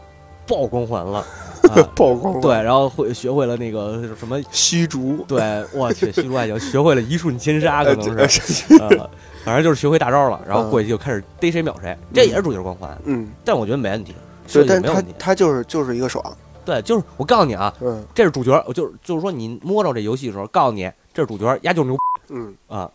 [0.52, 1.20] 爆光环了，
[1.72, 9.10] 啊、曝光了对，然后会学会了那个什么，虚竹，对，我去，虚竹爱情学会了一瞬千杀，可能呃是，呃，
[9.46, 14.14] 反正就是学会大招了，然后过去就开始逮谁秒谁，这也是主角光环，嗯，但我觉得没问题，
[14.48, 16.24] 设对，但他计没有问题，他就是就是一个爽，
[16.66, 18.04] 对，就是我告诉你啊，嗯。
[18.14, 21.98] 这是主角，我就是就是说你摸着这游戏的时候，告诉你这是主角，压就是牛。
[22.30, 22.90] 嗯，啊，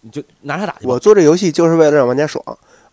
[0.00, 0.86] 你就拿他打去。
[0.86, 2.42] 我做这游戏就是为了让玩家爽。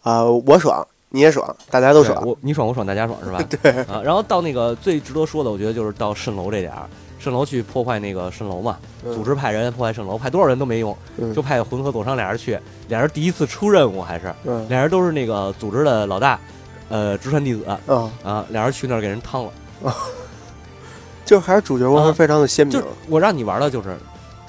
[0.02, 0.86] 啊，我爽
[1.16, 3.40] 你也爽，大家都爽，我你爽我爽大家爽是吧？
[3.62, 3.72] 对。
[3.84, 6.90] 啊，然后到那个最值得说的，我觉得就是到蜃楼这点儿，
[7.24, 9.14] 蜃楼去破坏那个蜃楼嘛，嗯。
[9.14, 11.32] 组织派人破坏蜃楼，派多少人都没用，嗯。
[11.32, 14.68] 就派浑和佐商俩人去，俩人第一次出任务还是嗯。
[14.70, 16.40] 俩人都是那个组织的老大，
[16.90, 17.80] 呃，直传弟子啊，
[18.24, 19.52] 啊，俩人去那儿给人汤了。
[21.24, 22.76] 就还是主角光环非常的鲜明。
[22.76, 23.96] 就，我让你玩的就是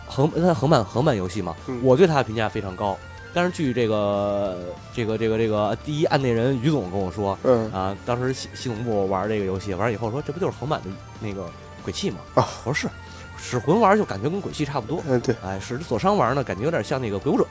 [0.07, 1.79] 横它横版横版游戏嘛，嗯。
[1.83, 2.97] 我对它的评价非常高。
[3.35, 4.57] 但是据这个
[4.95, 11.45] 这个这个这个第一案内人于总跟我说嗯啊，当时系系统部玩这个游戏，玩以后说这不就是横版的那个
[11.83, 12.19] 鬼泣吗？
[12.35, 12.89] 啊我说是，
[13.37, 15.03] 使魂玩就感觉跟鬼泣差不多。
[15.09, 17.45] 嗯对哎，使佐商玩呢，感觉有点像那个鬼武者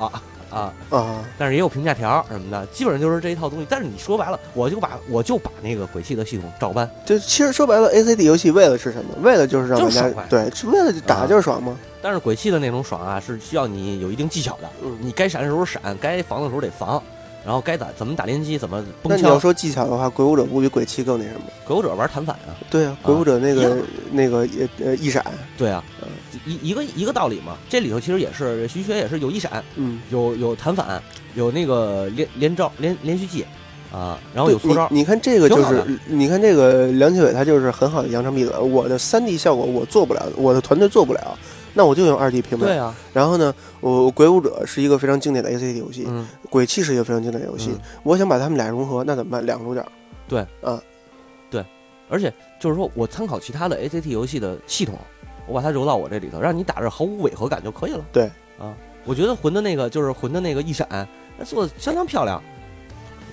[0.50, 3.68] 啊，啊，但是也有评价条什么的，基本上就是这一套东西。
[3.70, 9.14] 但是你说白了，我就把我就把那个鬼泣的系统照搬，就其实说白了，A C D 游戏为了是什么？
[9.22, 11.78] 为了就是让玩家对，是为了打就是爽嘛。
[12.04, 14.70] 但是鬼泣的那种爽啊，是需要你有一定技巧的。
[14.84, 17.02] 嗯，你该闪的时候闪，该防的时候得防，
[17.46, 19.30] 然后该打怎么打连击，怎么那崩枪。
[19.30, 21.46] 你要说技巧的话，鬼武者不比鬼泣更那什么？
[21.66, 23.78] 鬼武者玩弹反啊，对啊，鬼武者那一个
[24.12, 25.26] 那个也呃一闪，
[25.58, 25.82] 对啊，
[26.46, 27.58] 一一个一个道理嘛。
[27.70, 31.02] 这里头其实也是徐学也是有一闪，嗯，有有弹反，
[31.36, 33.46] 有那个连连招连连续技
[33.94, 34.88] 啊，然后有对搓招。
[34.92, 38.60] 你你看这个就挺好的是，你看这个梁启伟他就是很好的扬长避短。
[38.70, 41.38] 我的三 D 效果我做不了，我的团队做不了，
[41.74, 42.68] 那我就用二 D 平面。
[42.68, 47.72] 对啊，然后呢，我鬼武者是一个非常经典的 ACT 游戏，嗯，鬼泣是一个非常经典的游戏。
[47.72, 49.46] 嗯我想把他们俩融合，那怎么办？
[49.46, 49.86] 两个主角。
[50.28, 50.40] 对。
[50.62, 50.82] 啊，
[51.50, 51.66] 对
[52.10, 54.98] 而且就是说我参考其他的 ACT 游戏的系统，
[55.48, 58.06] 我把它揉到我这里头，让你打着毫无违和感就可以了。
[58.12, 58.26] 对
[58.60, 60.88] 啊，我觉得魂的那个就是魂的那个一闪，
[61.38, 62.42] 那做的相当漂亮，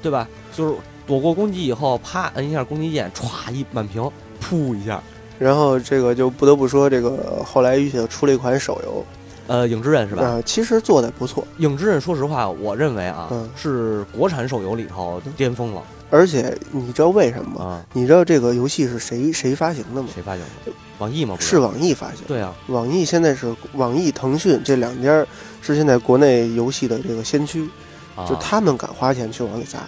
[0.00, 0.26] 对吧？
[0.54, 0.74] 就是
[1.06, 4.02] 躲过攻击以后，啪摁一下攻击键，歘一满屏，
[4.40, 5.02] 噗一下，
[5.40, 9.04] 然后这个就不得不说，这个后来雨雪出了一款手游，
[9.46, 10.22] 呃，影之刃是吧？
[10.22, 17.64] 啊、其实做的不错，影之刃，说实话，我认为啊，嗯是国产手游里头巅峰了而且你知道为什么吗？
[17.64, 17.86] 啊！
[17.94, 20.08] 你知道这个游戏是谁谁发行的吗？
[20.12, 20.72] 谁发行的？
[20.98, 21.36] 网易吗？
[21.40, 22.18] 是网易发行。
[22.26, 25.24] 对啊，网易现在是网易、腾讯这两家
[25.62, 27.66] 是现在国内游戏的这个先驱，
[28.14, 29.78] 啊就他们敢花钱去往里砸。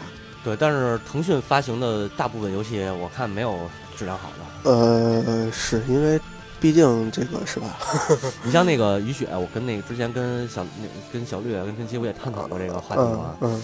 [0.44, 3.58] 对，但是腾讯发行的大部分游戏，我看没有
[3.96, 4.70] 质量好的。
[4.70, 6.20] 呃，是因为
[6.60, 7.76] 毕竟这个是吧？
[8.44, 13.62] 你像那个雨雪，我跟那个之前跟小那跟小绿啊跟陈奇我也探讨过这个话题嗯嘛，嗯，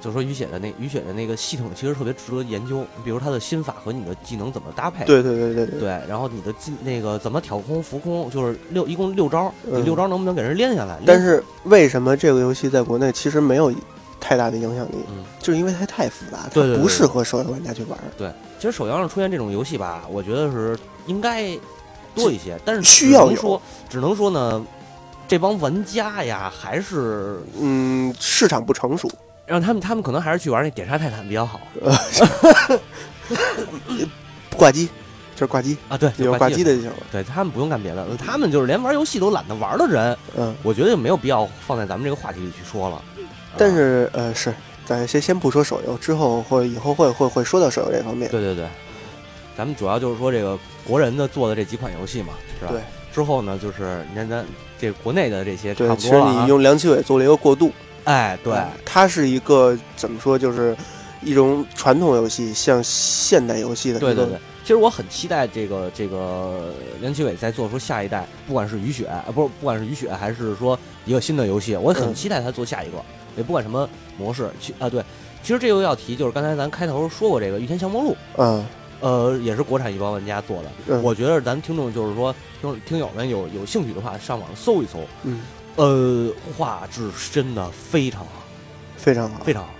[0.00, 5.04] 就说雨雪的那雨雪的那个系统其实特别值得研究，比如他的心法和你的技能怎么搭配。
[5.04, 5.78] 对对对对对。
[5.80, 10.96] 对，然后你的技那个怎么挑空浮空，就是六一共六招，你嗯六招能不能给人练下来？
[10.96, 13.72] 连但是为什么这个游戏在国内其实没有
[14.18, 14.94] 太大的影响力？
[15.10, 17.96] 嗯，就是因为它太复杂，对不适合手游玩家去玩。
[18.18, 21.58] 对，其实手游上出现这种游戏吧，我觉得是应该
[22.14, 24.62] 多一些，但是需要说，只能说呢，
[25.26, 29.10] 这帮玩家呀，还是嗯，市场不成熟，
[29.46, 31.58] 让他们他们可能还是去玩那点杀泰坦比较好
[34.54, 34.90] 挂机，
[35.34, 35.96] 就是挂机，啊。
[35.96, 36.96] 对，有挂机的，就行了。
[37.10, 43.02] 对他们不用干别的，他们就是连玩游戏都懒得玩的人，嗯，我觉得就没有必要放在咱们这个话题里去说了。
[43.56, 44.54] 但啊是呃，是，
[44.90, 48.28] 咱先先不说手游，之后会以后会会会说到手游这方面。
[48.28, 48.66] 对对对，
[49.56, 52.72] 咱们主要就是说这个国人的做的这几款游戏嘛，是吧？
[52.72, 52.80] 对。
[53.14, 54.44] 之后呢，就是你看咱
[54.80, 56.20] 这国内的这些差对，不其实。
[56.20, 57.70] 你用梁启伟做了一个过渡。
[58.02, 60.76] 哎，对，嗯它是一个怎么说，就是
[61.22, 72.98] 一种传统游戏向现代游戏的对对对，其实我很期待这个这个梁启伟在做出下一代，不管是雨雪啊，不是不管是雨雪还是说一个新的游戏，我很嗯期待他做下一个，
[73.36, 73.88] 也不管什么
[74.20, 74.50] 模式。
[74.60, 75.02] 其啊对，
[75.42, 78.64] 其实这又要提就是刚才咱开头说过这个《御天降魔录》，嗯
[79.00, 80.70] 呃，也是国产一帮玩家做的。
[80.88, 84.98] 嗯我觉得咱听众就是说，听听友们有有兴趣的话，上网搜一搜。
[85.22, 85.40] 嗯，
[85.76, 88.42] 呃，画质真的非常好，
[88.98, 89.70] 非常好，非常好。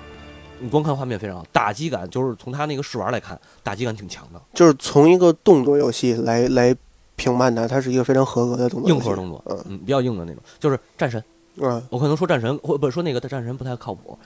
[0.59, 6.75] 你光看画面非常好，打击感就是从他那个试玩来看，打击感挺强的，就是从一个动作游戏来来
[7.17, 10.43] 评判它，它是一个非常合格的动作，硬核动作，嗯嗯，比较硬的那种。
[10.59, 11.23] 就是战神，
[11.57, 11.83] 嗯。
[11.91, 14.19] 我可能说战神，或不是说那个战神不太靠谱，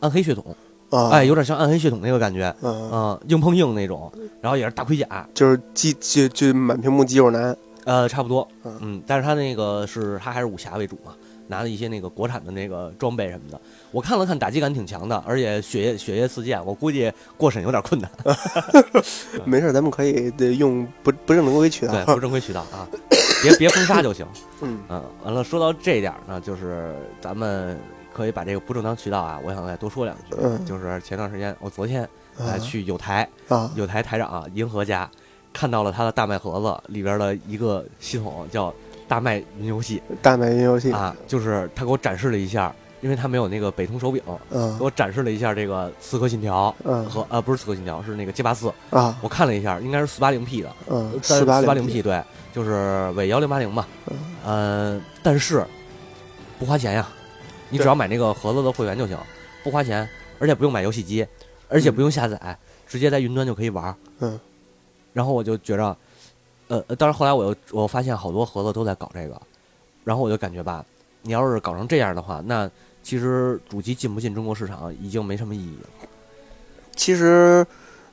[0.00, 0.54] 暗黑血统，
[0.90, 4.10] 啊，哎，有点像暗黑血统那个感觉，嗯，嗯，硬碰硬那种，
[4.40, 8.46] 然后也是大盔甲，就是肌就就满屏幕肌肉男，呃，差不多。
[8.64, 11.14] 嗯，嗯，但是他那个是他还是武侠为主嘛，
[11.46, 13.60] 拿了一些那个国产的那个装备什么的，
[13.90, 18.10] 我看了看，打击感挺强的，而且血液血液四溅，我估计过审有点困难，
[19.44, 21.92] 没事，咱们可以得用不不正规渠道。
[21.92, 22.86] 对，不正规渠道啊，
[23.42, 24.26] 别别封杀就行，
[24.62, 24.78] 嗯。
[24.88, 27.78] 嗯，完了，说到这一点儿呢，就是咱们
[28.12, 30.64] 可以把这个不正当渠道啊，我想再多说两句，嗯。
[30.64, 32.02] 就是前段时间我昨天
[32.38, 32.46] 啊。
[32.46, 33.70] 来去有台，啊。
[33.74, 35.08] 有台台长啊银河家
[35.52, 38.72] 看到了他的大麦盒子里边的一个系统叫
[39.08, 40.02] 大麦云游戏。
[40.22, 49.16] 大麦云游戏，啊，就是他给我展示了一下，因为他没有那个北通手柄，嗯给我展示了一下这个《刺客信条》嗯和呃不是《刺客信条》，是那个街霸四，啊。
[49.22, 52.22] 我看了一下，应该是四八零 P 的，嗯四八零 P 对，
[52.58, 55.64] 就是伪幺零八零嘛，嗯呃，但是
[56.58, 57.08] 不花钱呀，
[57.70, 59.16] 你只要买那个盒子的会员就行，
[59.62, 60.08] 不花钱，
[60.40, 61.24] 而且不用买游戏机，
[61.68, 63.94] 而且不用下载，直接在云端就可以玩儿。
[64.18, 64.40] 嗯，
[65.12, 65.96] 然后我就觉着，
[66.66, 69.40] 呃，呃当然后来我又我发现好多盒子都在搞这个，
[70.02, 70.84] 然后我就感觉吧，
[71.22, 72.68] 你要是搞成这样的话，那
[73.04, 76.08] 其实主机进不进中国市场已经没什么意义了。
[76.96, 77.64] 其实，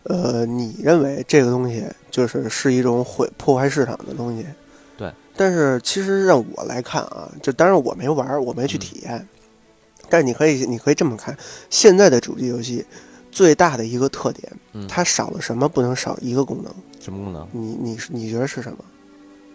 [0.05, 4.45] 呃，你认为这个东西就是是一种毁破坏市场的东西，
[4.97, 5.11] 对。
[5.35, 9.27] 但是其实让我来看啊，就当然我没玩儿，我没去嗯体验，
[10.09, 11.35] 但是你可以你可以这么看，
[11.69, 12.85] 现在的主机游戏
[13.31, 16.73] 最大的一个特点，嗯，它少了什么不能少一个功能？
[16.99, 17.47] 什么功能？
[17.51, 18.77] 你你你觉得是什么？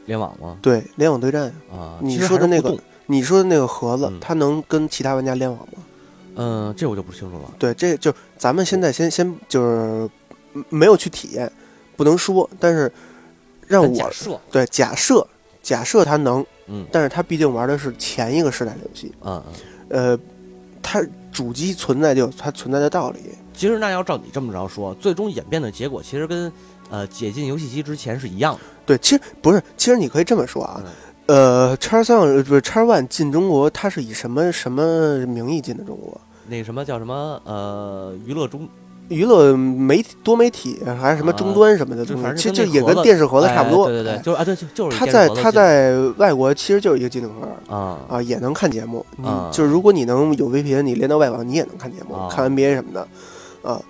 [0.07, 0.59] 联网吗？
[0.61, 1.45] 对，联网对战。
[1.71, 2.77] 啊，你说的那个
[3.07, 5.83] 你说的那个盒子，嗯它能跟其他玩家联网吗？
[6.37, 7.53] 嗯，这我就不清楚了。
[7.59, 10.11] 对，这就咱们现在先先就是嗯
[10.69, 11.51] 没有去体验，
[11.97, 12.91] 不能说，但是
[13.67, 15.27] 让我假设，对假设
[15.63, 19.53] 假设它能，嗯但是它毕竟玩的是前一个时代的游戏，嗯嗯。
[19.91, 20.19] 呃，
[20.83, 23.19] 它主机存在就有它存在的道理。
[23.53, 26.51] 其实那要照你这么着说，最终演变的结果其实跟
[26.89, 28.61] 呃解禁游戏机之前是一样的。
[28.87, 30.83] 对，其实不是，其实你可以这么说啊，
[31.27, 36.21] 嗯呃，叉三不是叉 One 进中国，它是以什么什么名义进的中国？
[36.47, 38.69] 那什么叫什么呃娱乐中，
[39.11, 43.87] 娱乐媒体多媒体还是什么啊终端什么的东西，就反正其实就也跟电视盒子差不多。
[43.87, 49.05] 哎对对对，哎就是啊对，就就是它在它在外国其实就是一个机顶盒啊啊，也能看节目。
[49.53, 53.09] 就是如果你能有 VPN，你连到外网，你也能看节目，啊看 NBA 什么的。
[53.63, 53.83] 啊，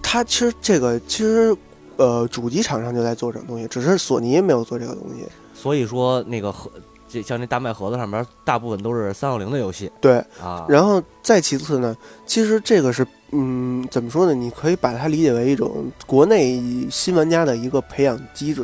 [0.00, 1.54] 它其实这个其实
[1.96, 5.26] 呃，主机厂商就在做这种东西，只是索尼没有做这个东西。
[5.52, 6.70] 所以说那个盒，
[7.10, 10.64] 这像这大麦盒子上面大部分都是三六零的游戏对，啊。
[10.68, 11.96] 然后再其次呢，
[12.26, 14.34] 其实这个是嗯，怎么说呢？
[14.34, 18.62] 你可以把它理解为一种国内新玩家的一个培养机制。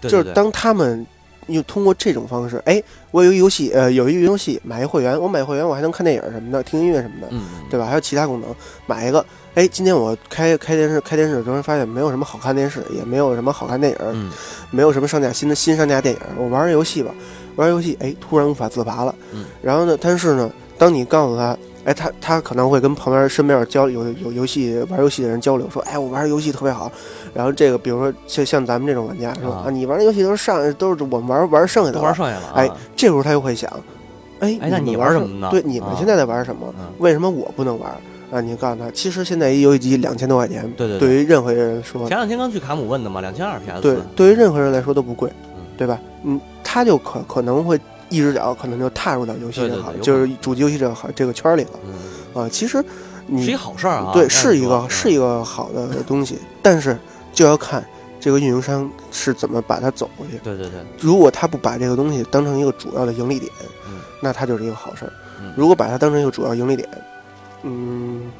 [0.00, 1.04] 对对对就是当他们
[1.48, 7.86] 又通过这种方式，哎，我有一游戏，呃，有一个游戏，买一会员，我买会员，我还能看电影什么的，听音乐什么的，嗯，对吧？
[7.86, 8.54] 还有其他功能，
[8.86, 9.24] 买一个，
[9.54, 14.30] 哎，今天我开开电视，开电视，突然发现没有什么好看电视，也没有什么好看电影，嗯
[14.70, 17.12] 没有什么上架新的新上架电影，我玩玩游戏吧，
[17.58, 21.54] 玩游戏，哎，突然无法自拔了，嗯，然后呢，但是呢，当你告诉他。
[21.84, 26.92] 哎，他他可能会跟旁边身边交有有游戏玩游戏的人交流，说，哎，我玩游戏特别好。
[27.32, 32.52] 然后这个，比如说像像咱们这种玩家说啊啊，你玩的游戏都是上都是我们玩玩剩下的玩剩下了啊。
[32.56, 33.70] 哎，这时候他就会想，
[34.40, 36.66] 哎，哎那你玩玩什么呢对，你们啊现在在玩什么？
[36.78, 37.90] 嗯为什么我不能玩？
[38.30, 45.98] 啊，你告诉他，其实现在一游戏机两千多块钱，对对对于任何人说，前两天刚去卡姆问的嘛，两千二 PS 对，对于任何人来说都不贵，嗯对吧？
[46.24, 46.38] 嗯，
[46.70, 52.48] 他就可可能会一只脚可能就踏入到游戏这行，就是主机游戏这个行这个圈里了嗯，啊。
[52.52, 52.84] 其实
[53.26, 54.10] 你是一好事儿啊。
[54.12, 56.98] 对，是一个是一个好的东西，但是
[57.32, 57.82] 就要看
[58.20, 60.38] 这个运营商是怎么把它走过去。
[60.44, 63.50] 对对对，如果他不把这个东西当成一个主要的盈利点，
[63.88, 65.12] 嗯那它就是一个好事儿。
[65.40, 66.86] 嗯如果把它当成一个主要盈利点，
[67.62, 68.30] 嗯，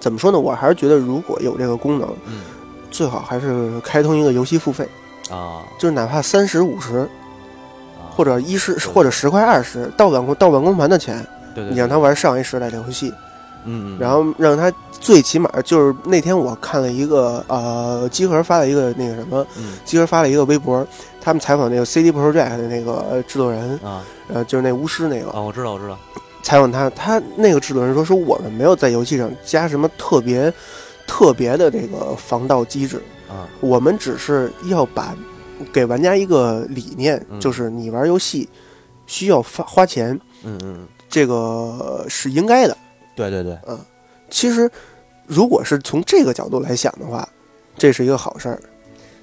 [0.00, 0.40] 怎么说呢？
[0.40, 2.40] 我还是觉得如果有这个功能，嗯
[2.90, 4.88] 最好还是开通一个游戏付费，
[5.30, 7.08] 啊就是哪怕三十五十啊，
[8.14, 13.12] 或者一十或者十块二十盗版盗版光盘的钱，对对，你让他玩上一时代的游戏，
[13.64, 19.72] 嗯，嗯，然后让他最起码就是那天我看了一个呃，集合发了一个那个什么，嗯。
[19.84, 20.86] 集合发了一个微博，
[21.20, 24.02] 他们采访那个 CD Projekt 的那个呃制作人，啊。
[24.28, 25.98] 呃，就是那巫师那个，啊，我知道我知道，
[26.42, 30.50] 采访他，他那个制作人说说我们没有在游戏上加什么特别
[31.06, 35.14] 特别的这个防盗机制，啊，我们只是要把
[35.72, 37.40] 给玩家一个理念，嗯。
[37.40, 38.48] 就是你玩游戏
[39.06, 42.76] 需要花花钱，嗯嗯，这个是应该的。
[43.16, 43.78] 对对对，嗯。
[44.30, 44.70] 其实，
[45.26, 47.28] 如果是从这个角度来想的话，
[47.76, 48.60] 这是一个好事儿。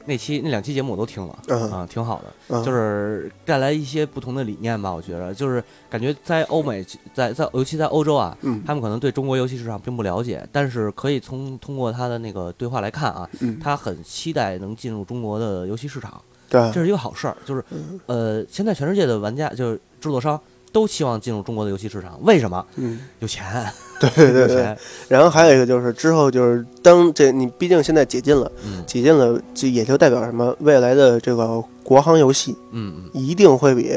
[0.03, 1.37] 那期那两期节目我都听了。
[1.47, 1.71] 嗯。
[1.71, 4.91] 啊，挺好的，嗯，就是带来一些不同的理念吧。
[4.91, 6.83] 我觉得，就是感觉在欧美，
[7.13, 8.63] 在在尤其在欧洲啊，嗯。
[8.65, 16.19] 他们可能对中国游戏市场并不了解，但是可以从通过他的那个对话来看啊，嗯，他很期待能进入中国的游戏市场，
[16.51, 17.35] 对，这是一个好事儿。
[17.45, 20.39] 就是嗯呃，现在全世界的玩家就是制作商
[20.73, 22.65] 都希望进入中国的游戏市场，为什么？
[22.75, 23.43] 嗯，有钱，
[23.99, 24.77] 对对对对。
[25.07, 30.53] 然后还有一个就是之后就是当这你毕竟现在解禁了，嗯解禁了，这也就代表什么？
[30.59, 33.09] 未来的这个国行游戏嗯嗯。
[33.13, 33.91] 一定会比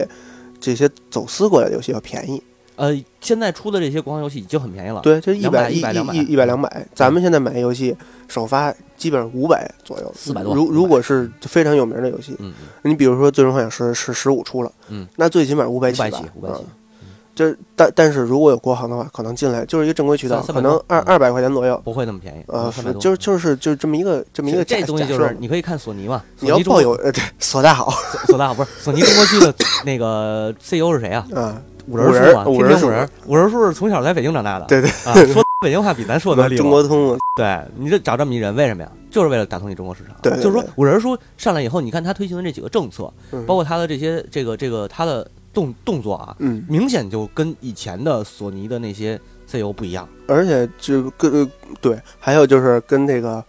[0.61, 2.43] 这些走私过来的游戏要便宜。
[2.77, 6.15] 呃，现在出的这些国行游戏已经很便宜了，对，就一百一百两百。
[6.15, 7.97] 一一百两百，咱们现在买游戏
[8.27, 12.53] 首发基本上五百左右，400多如如果是非常有名的游戏，嗯
[12.83, 16.65] 你比如说《最终幻想十》是十五出了，嗯，那最起码五百五百吧，起，五百起
[17.03, 21.81] 嗯，这但但是如果有国行的话，可能进来就是一个正规渠道，可能二二百块钱左右。
[21.85, 27.93] 不会那么便宜，呃，就是就是就是这么一个这么一个假这东西就是你可以看索尼嘛，你要抱有呃对索大好
[28.27, 29.55] 索大好不是索尼中国区的
[29.85, 31.27] 那个 CEO 是谁啊？
[31.35, 36.71] 啊，五人五人叔嘛，五人五人，五人叔是从小在北京长大的，对对啊，说 北京话比咱说的利中。
[36.71, 38.91] 国通对你这找这么一人，为什么呀？
[39.11, 40.15] 就是为了打通你中国市场。
[40.23, 50.09] 对对就是说对五人叔上来以后，你看他推行的这几个政策，嗯包括他的这些这个这个他的动动作啊，嗯，明显就跟以前的索尼的那些 CEO 不一样。
[50.27, 51.49] 而且就跟呃
[51.81, 53.43] 对，还有就是跟这个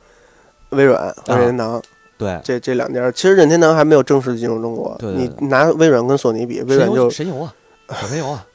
[0.69, 1.81] 微软任天堂
[2.17, 4.95] 对，这这两家，其实任天堂还没有正式进入中国。
[4.99, 7.64] 对对对你拿微软跟索尼比，微软就神游啊，小
[8.09, 8.45] 神游啊，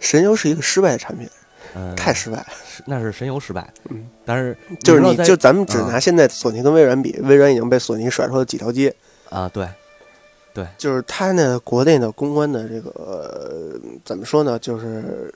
[0.00, 1.28] 神游是一个失败的产品，
[1.74, 2.46] 嗯，太失败了。
[2.86, 3.72] 那是神游失败。
[3.90, 8.94] 嗯，但是就是你就咱们只啊拿现在索尼跟微软比，微软已经被索尼甩出了几条街。
[9.30, 9.68] 啊，对，
[10.54, 14.58] 对就是它那国内的公关的这个、呃怎么说呢？
[14.58, 15.32] 就是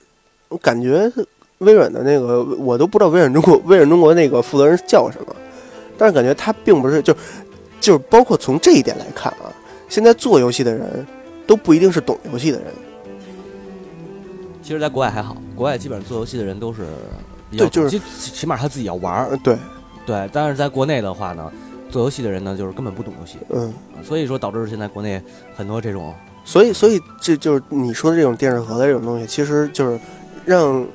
[0.48, 1.10] 我感觉
[1.58, 5.34] 微软的那个我都不知道微软中国微软中国那个负责人叫什么，
[5.98, 7.14] 但是感觉他并不是就
[7.80, 9.52] 就是包括从这一点来看啊，
[9.88, 11.06] 现在做游戏的人
[11.46, 12.68] 都不一定是懂游戏的人。
[14.62, 16.86] 其实，在国外还好，国外基本上做游戏的人都是
[17.56, 18.00] 对就是起
[18.32, 19.58] 起码他自己要玩儿，呃，对，
[20.06, 20.30] 对。
[20.32, 21.50] 但是在国内的话呢，
[21.90, 25.20] 做游戏的人呢，就是根本不懂游戏，嗯，所以说导致现在国内
[25.54, 29.98] 很多这种所以所以这就是你说的这种电视盒的这种东西，其实就是
[30.44, 30.86] 让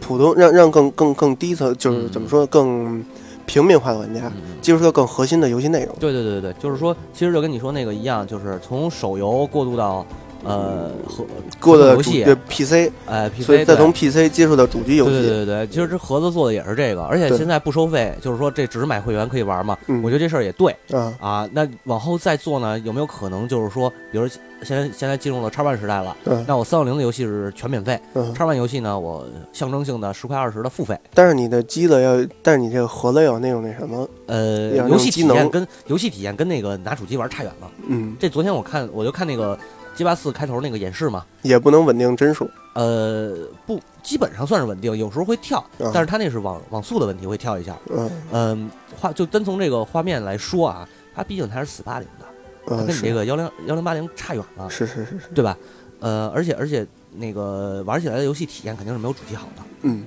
[0.00, 3.04] 普通让让更更更低层，就是嗯怎么说更
[3.46, 4.30] 平民化的玩家
[4.60, 5.94] 接触到更核心的游戏内容。
[5.98, 10.04] 对对对对对，就是说，其实就跟你说那个一样，就是从手游过渡到
[10.46, 11.24] 呃和
[11.60, 19.76] 过的游戏，对 PC，呃 PC，所以再从 PC 接触到主机游对对，对对，其实这盒子做的也是这个，而且现在不收费，就是说这只是买会员可以玩嘛。
[19.88, 21.48] 嗯我觉得这事儿也对啊，啊。
[21.52, 24.28] 那往后再做呢，有没有可能就是说，比如
[24.62, 30.98] 现在现在进入了叉 One 时代了，嗯那我三六零的游戏是全免费，嗯，叉 One 游戏呢，我象征性的十块二十的付费。
[31.14, 37.70] 但是你的机子要，但是你这个盒子要有那种那什么，呃，游戏体验跟游戏体验跟那个拿主机玩差远了。
[37.88, 39.58] 嗯，这昨天我看我就看那个
[39.96, 43.34] G 八四开头那个演示嘛，也不能稳定帧数，呃，
[43.66, 47.74] 不，基本上算是稳定，有时候会跳，嗯但是它那是网网速的问题，会跳一下。
[47.90, 48.70] 嗯嗯，
[49.00, 55.56] 画就单从这个画面来说啊，它毕竟它是四八零的，跟你这个幺零幺零八零差远了，是是是是，对吧？
[56.00, 60.04] 呃，而且而且那个玩起来的游戏体验肯定是没有主机好的，嗯，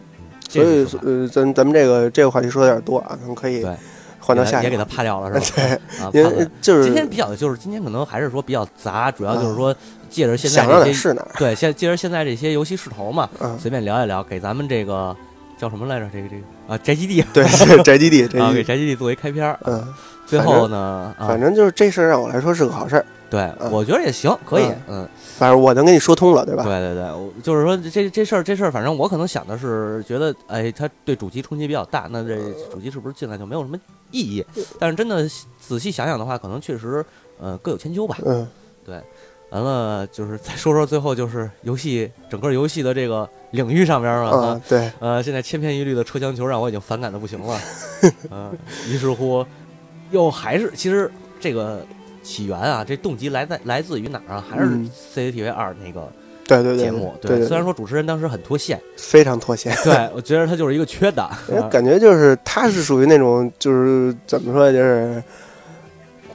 [0.48, 3.76] 所以呃，咱咱们这个这个话题说的有点多啊，咱们可以对
[4.30, 5.80] 换到下也给它，趴掉了是吧？
[6.14, 9.76] 对，啊，因为就是今天比较就是今天可能还是说比较杂，主要就是说
[10.10, 15.16] 借着现在这些是哪，对，现借着现在这些游戏势头嘛，嗯，随便聊一聊，给咱们这个
[15.58, 16.08] 叫什么来着？
[16.14, 16.42] 这个这个
[16.74, 17.44] 啊，宅基地对，
[17.84, 19.60] 宅基地，宅啊，给宅基地作为开篇儿。
[19.66, 19.88] 嗯，
[20.30, 26.64] 最后呢，啊反，正就是这事儿让我来说是个好事儿，对，嗯我觉得也行，可以嗯，嗯，反正我能跟你说通了，对吧？
[26.64, 32.38] 对对对，我就是说这这事儿这事儿，反正我可能想的是，觉得哎，它对主机冲击比较大，那这
[32.72, 33.78] 主机是不是进来就没有什么
[34.12, 34.46] 意义？
[34.78, 35.28] 但是真的
[35.60, 37.04] 仔细想想的话，可能确实
[37.40, 38.18] 呃各有千秋吧。
[38.26, 38.48] 嗯，
[38.86, 39.02] 对
[39.50, 47.60] 完了，就是再说说最后就是游戏整个游戏的这个领域上边儿嘛，对，呃，现在千篇一律的车厢球让我已经反感的不行了，
[48.30, 48.52] 呃，
[48.88, 49.44] 于是乎，
[50.12, 51.86] 又还是其实这个
[52.24, 54.46] 起源啊，这动机来在来自于哪儿啊？
[54.50, 56.08] 还是嗯 CCTV 二那个
[56.48, 57.14] 对对对，节目。
[57.22, 59.76] 对，对虽然说主持人当时很脱线，非常脱线。
[59.84, 65.24] 对我觉得他就是一个缺的， 哎感觉就是他是属于那种，就是怎么说，就是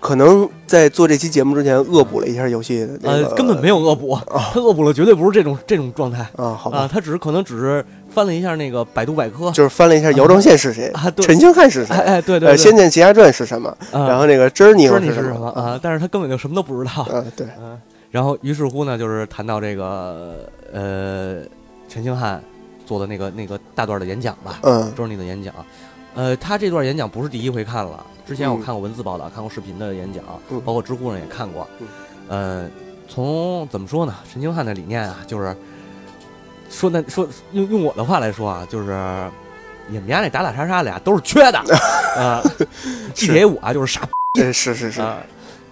[0.01, 4.19] 可能在做这期节目之前恶补了一下游戏的那个，呃，根本没有恶补，
[4.53, 7.85] 他恶补了绝对不是这种这种状态啊，好啊吧，，他只是可能只是
[8.15, 11.95] 翻了一下那个百度百科，就是翻了一下姚正宪是谁，啊，对，陈清汉是谁？
[11.95, 14.07] 哎，哎，对对呃，《，仙剑奇侠传》是什么，啊。
[14.07, 15.49] 然后那个珍妮是是什么？
[15.51, 15.79] 啊？
[15.83, 17.07] 但是他根本就什么都不知道。
[17.13, 17.77] 嗯，对，嗯，
[18.11, 21.43] 然后于是乎呢，就是谈到这个呃，
[21.89, 22.41] 陈清汉
[22.87, 24.93] 做的那个那个大段的演讲吧，嗯。
[24.97, 25.53] 周尼的演讲。
[26.15, 30.61] 呃，他这段演讲不是第一回看了，之前我嗯看过文字报道，看过视频的演讲，嗯。
[30.65, 31.67] 包括知乎上也看过。
[31.81, 31.87] 嗯。
[32.29, 32.71] 呃，
[33.09, 34.15] 从怎么说呢？
[34.33, 35.55] 陈清汉的理念啊，就是
[36.71, 38.87] 说那说用用我的话来说啊，就是
[39.89, 41.59] 你们家那打打杀杀的呀都是缺的
[42.17, 42.43] 啊，
[43.15, 44.03] 寄给我啊就是傻
[44.33, 45.19] 逼呃是是是，啊。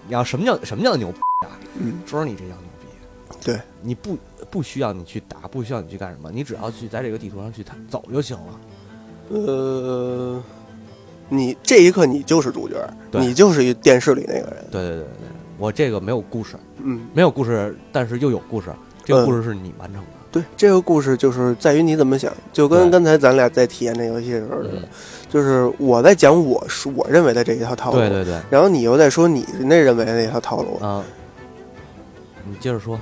[0.07, 1.51] 你要什么叫什么叫牛逼啊？
[1.79, 2.87] 嗯知道你这叫牛逼。
[3.43, 4.17] 对，你不
[4.49, 8.59] 不需要你去打，不需要你去干什么，你只要去在这个地图上去探走就行了。
[9.29, 10.43] 呃，
[11.29, 12.75] 你这一刻你就是主角，
[13.11, 15.27] 对你就是一电视里那个人，对对对对，
[15.57, 18.69] 我这个没有故事，嗯，没有故事，但是又有故事。
[19.05, 20.07] 这个嗯故事是你完成的。
[20.33, 24.83] 对，这个故事就是在于你怎么想，就跟刚才咱俩在体验这游戏的时候似的嗯，
[25.29, 31.03] 就是我在讲我是我认为的这一套套路，对对对，然后你又在说你那认为的那套套路，啊，
[32.49, 32.99] 你接着说。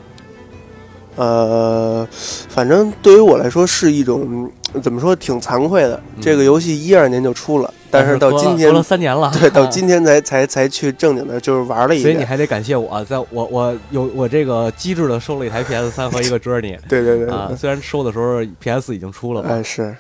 [1.16, 2.07] 呃，
[2.49, 4.49] 反正对于我来说是一种
[4.82, 6.01] 怎么说挺惭愧的。
[6.16, 12.03] 嗯这个游戏一二年就出了，但是到今天隔了三年了，对到今天才才才去正经的就是玩了一遍。
[12.03, 19.95] 所以你还得感谢我，在我我有我这个机智的收了一台 PS 三和一个 Journey 对对对虽然收的时候 PS 已经出了吧，哎是。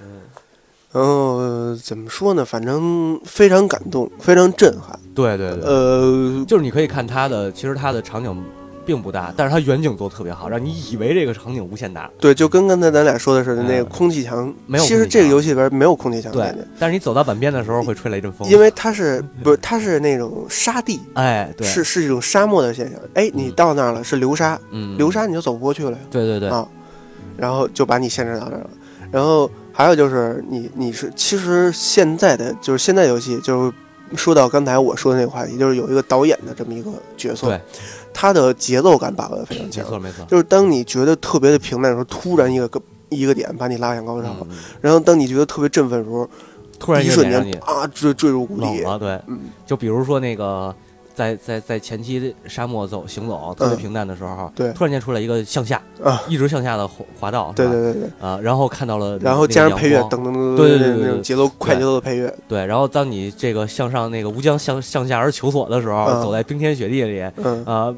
[0.00, 0.06] 嗯
[0.92, 2.42] 然后、呃怎么说呢？
[2.42, 4.98] 反正非常感动，非常震撼。
[5.14, 8.34] 对对对，呃，就是你可以看它的，其实它的场景
[8.86, 12.08] 并不大，但是它远景做得特别好，让你以为这个场景无限大。
[12.18, 23.00] 对，就跟刚才咱俩说的似的，那个嗯空气墙，没有其实这个游戏里边没有空气墙概对念，，但是你走到板边的时候会吹来一阵风，因为它是不是它是那种沙地， 哎，对，是是一种沙漠的现象。
[23.14, 25.98] 哎，你嗯到那儿了是流沙，嗯，流沙你就走不过去了呀。
[26.08, 26.66] 对对对，啊，
[27.36, 28.70] 然后就把你限制到那儿了。
[29.10, 33.72] 然后还有就是你你是其实现在的就是现在游戏就是
[34.16, 37.58] 说到刚才我说的那个话题，就是有一个导演的这么一个角色，
[38.16, 39.84] 对，他的节奏感把握的非常强。
[39.84, 46.28] 没错没错，就是当你觉得特别的平淡的时候，突然一个个一个点把你拉向高潮；嗯，然后当你觉得特别振奋的时候，
[46.78, 48.82] 突然一瞬间啊坠坠入谷底。
[49.66, 50.74] 就比如说那个。
[51.16, 53.78] 在在在前期沙漠走行走特别嗯。
[53.78, 54.70] 平淡的时候，对。
[54.74, 66.22] 突然间出来一个向下啊，一直向下的滑滑道，对对对对，啊，然后看到了那个，然后加上配乐，噔噔噔噔，对对对那种节奏快节奏的配乐，对，然后当你这个向上那个无疆向向下而求索的时候，嗯。
[66.22, 67.94] 走在冰天雪地里，嗯，啊，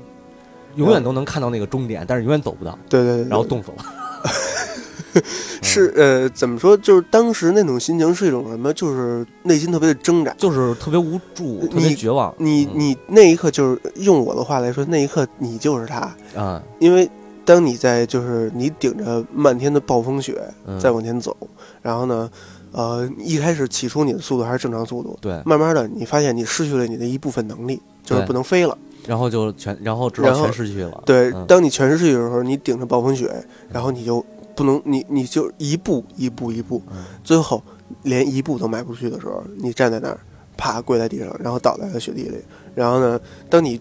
[0.77, 3.29] 永远都能看到那个终点，但是永远走不到，对对对，对。
[3.29, 3.85] 然后冻死了。
[5.63, 6.77] 是呃，怎么说？
[6.77, 8.73] 就是当时那种心情是一种什么？
[8.75, 10.35] 就是内心特别的挣扎。
[10.39, 12.35] 就是特别无助，特别你绝望。
[12.39, 17.09] 你嗯你那一刻就是用我的话来说，那一刻你就是他，啊，因为
[17.45, 21.37] 当你在就是你顶着漫天的暴风雪嗯再往前走，
[21.83, 22.31] 然后呢，
[22.73, 28.77] 呃，一开始起初你的速度还是正常速度，对，慢慢的你发现你失去了你的一部分能力，就是不能飞了。
[29.07, 31.03] 然后就全，然后直到然后全失去了。
[31.07, 33.33] 对，嗯当你全失去的时候，你顶着暴风雪，
[33.71, 34.23] 然后你就
[34.59, 37.63] 不能，你你就一步一步一步，嗯最后
[38.03, 40.19] 连一步都迈不出去的时候，你站在那儿，
[40.57, 42.37] 啪跪在地上，然后倒在了雪地里。
[42.75, 43.81] 然后呢，当你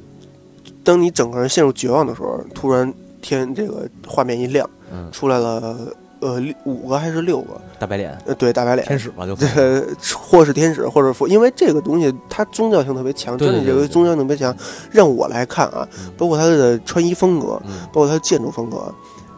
[0.83, 5.77] 当你整个人陷入绝望的时候，突然天这个画面一亮，嗯，出来了
[6.19, 7.59] 呃五个还是六个？
[7.79, 8.87] 大白脸，呃，对，大白脸。
[8.87, 9.45] 天使嘛，就这
[10.17, 14.55] 或是天使，或者佛，因为这个东西它宗教性特别强，真的这个宗教性特别强。
[14.91, 18.91] 让我来看啊，嗯包括它的穿衣风格，嗯包括它的建筑风格，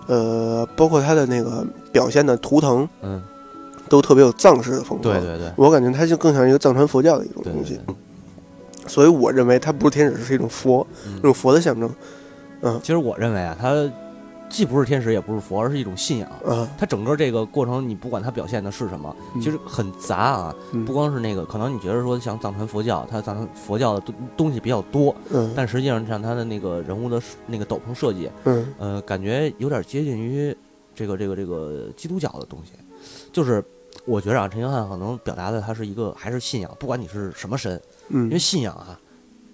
[0.09, 3.21] 呃，包括他的那个表现的图腾，嗯，
[3.87, 5.13] 都特别有藏式的风格。
[5.13, 7.95] 对对对我感觉他就更像一个藏传佛教的一种东西对，。
[8.87, 11.87] 所以我认为它不是天使，是一种佛，嗯一种佛的象征。
[12.61, 13.69] 嗯其实我认为啊，它
[14.49, 16.29] 既不是天使，也不是佛，而是一种信仰。
[16.45, 20.55] 嗯，它整个这个过程，你不管它表现的是什么，嗯其实很杂啊。
[20.73, 30.55] 嗯不光是那个，可能你觉得说像藏传佛教，它藏传佛教的东东西比较多，嗯但实际上像它的那个人物的那个斗篷设计，嗯呃，感觉有点接近于
[30.95, 32.71] 这个这个这个基督教的东西。
[33.31, 33.63] 就是
[34.05, 38.99] 我觉得啊，陈星汉可能表达的他是一个还是信仰，不管你是什么神，因为嗯信仰啊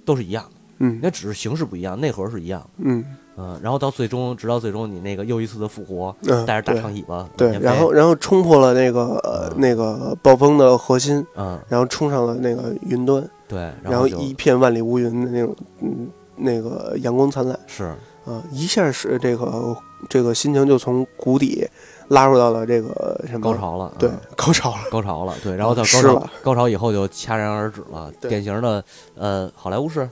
[0.06, 2.70] 都是一样的，嗯那只是形式不一样，内核是一样的。
[2.78, 3.04] 嗯
[3.38, 17.94] 嗯、然后到最终，直到最终你那个又一次的复活，嗯，带着大长尾巴，对，然后然后冲破了那个那个暴风的核心，嗯，然后冲上了那个云端，对，然后后一片万里无云的那种嗯那个阳光灿烂是。
[18.26, 19.78] 啊，一下是这个
[20.10, 21.64] 这个心情就从谷底
[22.08, 28.84] 拉入到了这个什么高，潮了，对嗯高潮了，高潮了，对，然后到高潮了高潮以后就戛然而止了，典型的
[29.14, 30.10] 呃好莱坞式，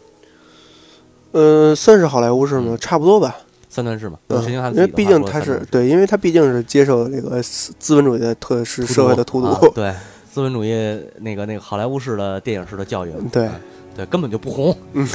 [1.34, 2.68] 呃，算是好莱坞式吗？
[2.70, 2.78] 嗯。
[2.80, 3.36] 差不多吧。
[3.70, 9.92] 三段式嘛，因为毕竟他是对，因为他毕竟是接受这个资资本主义的特是社会的荼毒， 啊对
[10.32, 10.72] 资本主义
[11.20, 13.48] 那个那个好莱坞式的电影式的教育，对。
[13.48, 13.60] 啊
[13.96, 14.76] 对，根本就不红。
[14.94, 15.08] 嗯，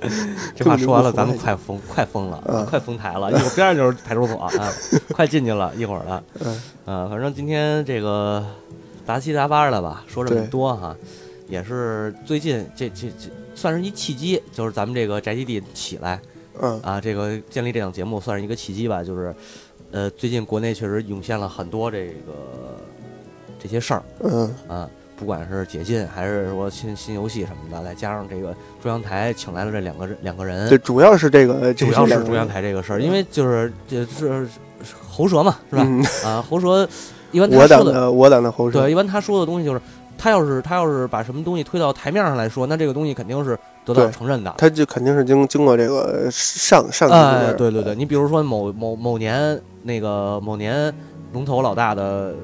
[0.54, 4.50] 这话说完了，咱们快封快封了，嗯快封台了，一会儿边上就是派出所啊，
[5.12, 6.22] 快进去了，一会儿了。
[6.44, 6.62] 嗯。
[6.84, 8.44] 呃，反正今天这个
[9.06, 10.94] 杂七杂八的吧，说这么多哈，
[11.48, 16.20] 也是最近这这这算是一契机，就是咱们这个宅基地起来
[16.60, 19.34] 嗯啊，这个建立这档节目算是一个契机吧，就是
[19.90, 22.76] 呃，最近国内确实涌现了很多这个
[23.58, 24.88] 这些事儿嗯啊。
[25.16, 28.52] 不管是解禁还是说新新游戏什么的，再加上这个
[28.82, 34.48] 中央台请来了这两个人两个人，对，主要是这个，主要是中央台这个事儿，因为就是这是
[35.08, 35.84] 喉舌嘛，是吧？
[35.86, 36.86] 嗯，啊，喉舌
[37.30, 39.80] 一般他我说的党的我党的喉舌，对，一般他说的东西就是，
[40.16, 44.54] 他要是他要是把什么东西推到台面上来说，那这个东西肯定是得到承认的。
[44.58, 50.92] 他就肯定是经经过这个上上级对对对，你比如说某某某年那个某年
[51.32, 52.34] 龙头老大的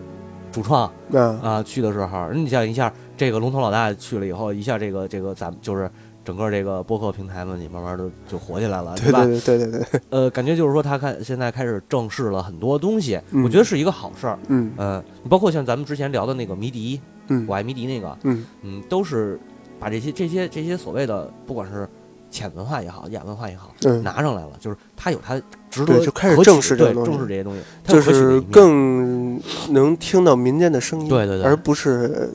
[0.53, 5.91] 主创啊，啊去的时候，你想一下，这个龙头老大去了以后，一下这个这个咱们就是
[6.25, 8.95] 整个这个播客平台嘛，你慢慢的就火起来了，吧？
[8.97, 14.39] 对吧对对对对，呃，感觉就是说他看现在开始正视了很多东西，嗯我觉得是一个好事儿。
[14.49, 17.47] 嗯包括像咱们之前聊的那个迷笛，嗯。
[17.49, 18.45] 我爱迷笛那个，嗯。
[18.63, 19.41] 嗯，都是
[19.79, 21.89] 把这些这些这些所谓的不管是
[22.31, 25.35] 浅文化也好，雅文化也好，嗯，拿上来了，就是它有它
[25.69, 29.41] 值得对就开始正视这对个视这些东西，就是更
[29.71, 31.45] 能听到民间的声音，对对对。
[31.45, 32.31] 而不是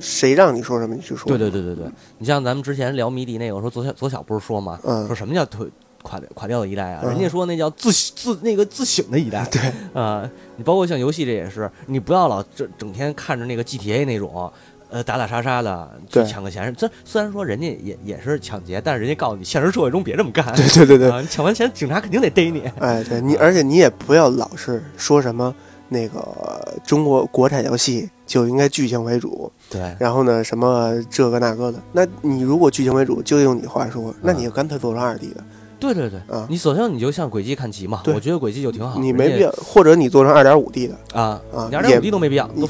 [0.00, 5.06] 谁让你说什么你就说，对对对对对，你像咱们之前聊迷笛那个，我说左小左小不是说嘛，嗯。
[5.06, 5.68] 说什么叫退
[6.04, 7.00] 垮掉垮掉的一代啊？
[7.02, 9.44] 嗯人家说那叫自自那个自省的一代。
[9.50, 9.60] 对
[10.00, 14.52] 啊、你包括像游戏这也是，你不要老整整天看着那个 GTA 那种。
[14.90, 20.44] 呃，打打杀杀的去对抢个钱，这虽然说人家也也是抢劫，但是人家告诉你，现实社会中别这么干。
[20.54, 22.62] 对对对对，啊，你抢完钱，警察肯定得逮你。
[22.78, 25.52] 哎，对你，而且你也不要老是说什么
[25.88, 35.42] 那个中国国产游戏就应该剧情为主，对，然后呢什么这个那个的，那你如果剧情为主，就用你话说，那你就干脆做成二 D 的
[35.78, 38.98] 对对对，啊，你首先你就像轨迹看齐嘛，对我觉得轨迹就挺好。
[38.98, 42.68] 你没必要，或者你做成二点五 D 的啊，啊你二点也五 D 都没必要，你都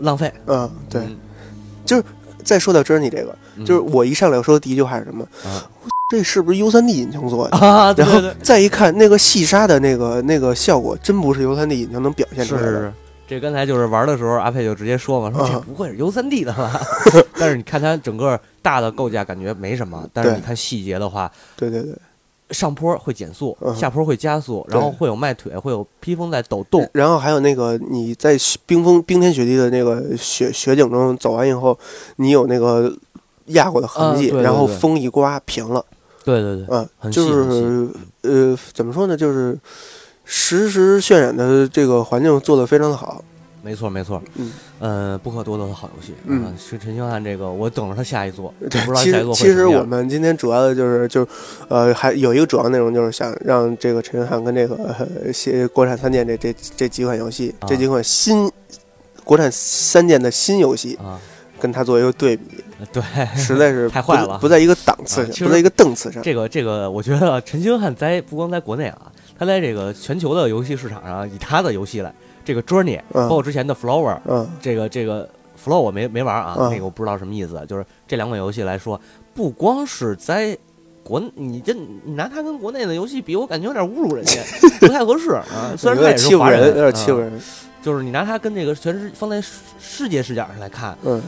[0.00, 0.32] 浪费。
[0.46, 1.02] 嗯，对。
[1.84, 2.04] 就是
[2.42, 5.24] 再说到 Journey 这个，嗯就是我一上来我说的第一句话是什么？
[5.44, 5.64] 啊
[6.08, 7.56] 这是不是 U 3 D 引擎做的？
[7.56, 12.68] 啊，对然后对对，再一看那个细沙的那个那个效果，真不是 U 3 D 引擎能表现出来的。
[12.68, 12.92] 是是是。
[13.28, 16.80] 这刚才就是玩的时候，阿佩就直接说嘛，说啊这不会是 U 三 D 的吧？
[17.36, 21.92] 但是你看它整个大的构架感觉没什么，但是对你看细节的话，对对对，
[22.50, 26.88] 上坡会减速，嗯下坡会加速，然后会有迈腿，会有披风在抖动。
[26.92, 31.76] 然后还有那个你在雪冰封冰天雪地的那个雪雪景中走完以后，
[32.16, 32.92] 你有那个
[33.46, 35.84] 压过的痕迹，啊对对然后风一刮平了，
[36.24, 36.66] 对对对，
[37.00, 37.88] 嗯，就是
[38.22, 39.58] 呃怎么说呢，就是
[40.24, 43.22] 实时渲染的这个环境做得非常的好，
[43.66, 44.22] 没错没错。
[44.36, 46.14] 嗯，呃，不可多得的好游戏。
[46.24, 51.26] 嗯啊，是陈星汉这个，我等着他下一座，不知，道其下一座会实其实我们今天主要的就是就是
[51.68, 58.48] 呃还有一个主要内容就是想让这个陈星汉跟这个呃些国产三剑这这这几款游戏，啊这几款新
[59.24, 61.18] 国产三剑的新游戏，啊，
[61.58, 62.62] 跟他做一个对比，
[62.92, 63.02] 对，
[63.34, 66.22] 实在是 太坏了不在一个档次上，啊不在一个档次上。
[66.22, 72.14] 这个这个，我觉得陈星汉在不光在国内啊，他在这个全球的游戏市场上，以他的游戏来，
[72.46, 75.28] 这个 Journey，嗯包括之前的 Flower，嗯这个这个
[75.62, 78.98] Flow 我没没玩啊，嗯那个我不知道什么意思，就是这两款游戏来说，
[79.34, 80.56] 不光是在。
[81.08, 84.42] 国，你这你拿它跟国内的游戏比，我感觉有点侮辱人家，
[84.80, 85.44] 不太合适啊。
[85.78, 87.40] 虽然有他也是华点欺负人，有点啊欺负人。
[87.80, 91.22] 就是你拿它跟这个全世放在世世界视角上来看，嗯，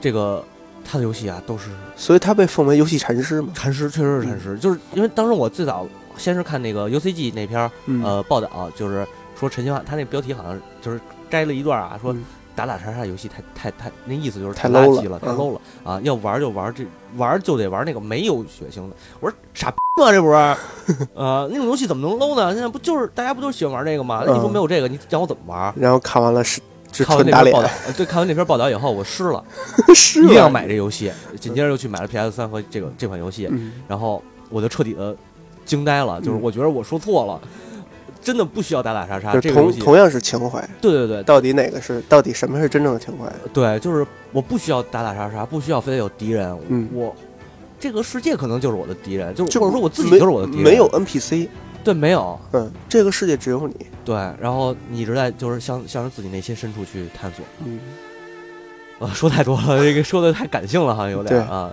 [0.00, 0.42] 这个
[0.82, 3.48] 他的游戏啊都是所以它被奉为游戏禅师嘛。
[3.54, 4.56] 禅师，确实是禅师。
[4.56, 5.86] 就是因为当时我最早
[6.16, 9.06] 先是看那个 UCG 那篇嗯呃报道，就是
[9.38, 11.00] 说陈星汉他那标题好像就是
[11.30, 12.24] 摘了一段啊，说嗯
[12.56, 16.00] 打打杀杀游戏太太太那意思就是太垃圾了，太了嗯 low 了啊！
[16.02, 16.84] 要玩就玩这
[17.16, 18.96] 玩就得玩那个没有血腥的。
[19.20, 20.10] 我说傻逼吗？
[20.10, 21.06] 这不是？
[21.14, 22.52] 呃，那种游戏怎么能 low 呢？
[22.52, 24.24] 现在不就是大家不都喜欢玩这个吗？
[24.26, 25.72] 那你说嗯没有这个，你让我怎么玩？
[25.76, 26.60] 然后看完了是
[26.92, 29.44] 是看完那篇报道，，呃对，看完那篇报道以后， 我湿了，
[29.94, 31.12] 是一定要买这游戏。
[31.38, 34.20] 紧接着又去买了 PS 三和这个这款游戏，嗯然后
[34.50, 35.14] 我就彻底的
[35.64, 37.40] 惊呆了，就是嗯我觉得我说错了，
[38.22, 39.32] 真的不需要打打杀杀。
[39.32, 43.30] 就这个，同同样是情怀，对对对到底哪个是到底什么是真正的情怀？
[43.52, 47.14] 对，就是我不需要打打杀杀，不需要非得有敌人，嗯我
[47.80, 51.48] 这个世界可能就是我的敌人，就是就或者说我自己就是我的敌人，没有 NPC，
[51.84, 57.44] 对没有嗯，这个世界只有你，对，然后你一直在就是向向着自己内心深处去探索。
[57.64, 57.78] 嗯，
[58.98, 61.70] 啊，说太多了，这个说的太感性了，好像有点对啊。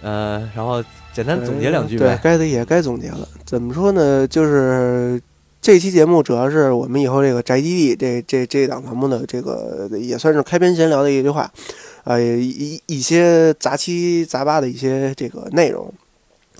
[0.00, 2.20] 呃，然后简单总结两句对呗，。
[2.22, 3.26] 该也该总结了。
[3.44, 4.28] 怎么说呢？
[4.28, 5.20] 就是
[5.60, 11.50] 这期节目主要是我们以后这个宅基地这这这档栏目的这个也算是开篇闲聊的一句话，
[12.04, 15.92] 呃，一一一些杂七杂八的一些这个内容。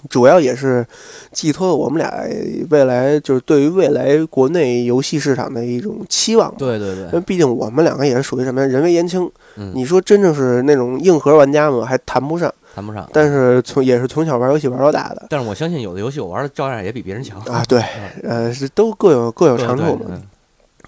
[0.09, 0.87] 主要也是
[1.33, 2.23] 寄托我们俩
[2.71, 6.55] 未来就是对于未来国内游戏市场的一种期望。
[6.57, 8.67] 对对对，因为毕竟我们两个也是属于什么呀？
[8.69, 9.29] 人微言轻。
[9.57, 12.53] 嗯，你说真正是那种硬核玩家嘛，还谈不上。
[12.79, 13.09] 谈不上。
[13.13, 17.83] 但是从也是从小玩游戏玩到大的但是我相信有的游戏我玩的照样也比别人强啊，对，
[18.23, 20.07] 呃，是都各有各有长处嘛。
[20.11, 20.23] 嗯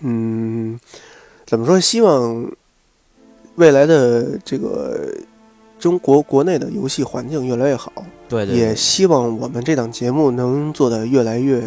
[0.02, 0.80] 嗯，
[1.44, 1.80] 怎么说？
[1.80, 2.48] 希望
[3.56, 5.12] 未来的这个
[5.78, 7.92] 中国国内的游戏环境越来越好，
[8.28, 11.62] 对对，对也希望我们这档节目能做的越来越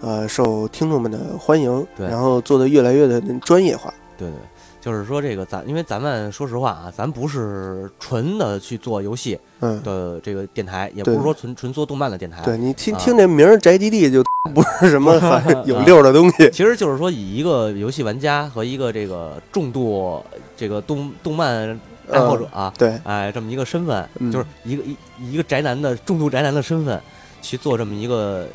[0.00, 3.92] 呃受听众们的欢迎，然后做的越来越的专业化。
[4.18, 4.38] 对对，
[4.86, 12.40] 就是说这个咱，因为咱们说实话啊，咱不是纯的去做游戏嗯，的这个电台，也不是说纯纯做动漫的电台。
[12.44, 13.00] 对你听啊。
[13.00, 14.22] 听这名儿“宅基地”就
[14.54, 15.12] 不是什么
[15.66, 16.48] 有溜儿的东西。
[16.50, 20.24] 其实就是说，以一个游戏玩家和一个这个重度
[20.56, 21.76] 这个动动漫
[22.08, 24.30] 爱好者啊，对，哎，这么一个身份，嗯。
[24.30, 27.02] 就是一个一一个宅男的重度宅男的身份
[27.42, 28.46] 去做这么一个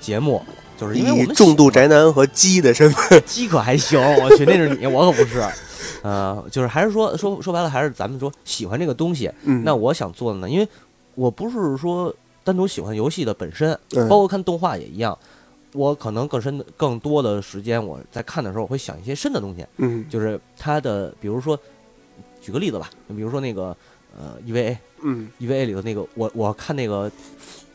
[0.00, 0.42] 节目，
[0.80, 5.44] 就是因为我以们重度宅男和鸡的身份， 鸡可还行，我去，那是你，我可不是。
[6.02, 9.30] 呃，就是还是说说说白了，还是咱们说喜欢这个东西。
[9.42, 10.66] 嗯，那我想做的呢，因为
[11.14, 15.16] 我不是说单独喜欢游戏的本身，嗯包括看动画也一样。
[15.72, 21.56] 我可能更深的、更多的时间，我在看的时候，我会想一些深的东西，嗯就是它的，比如说，
[22.40, 23.76] 举个例子吧，比如说那个
[24.18, 27.08] 呃 EVA，EVA 嗯里头那个，我我看那个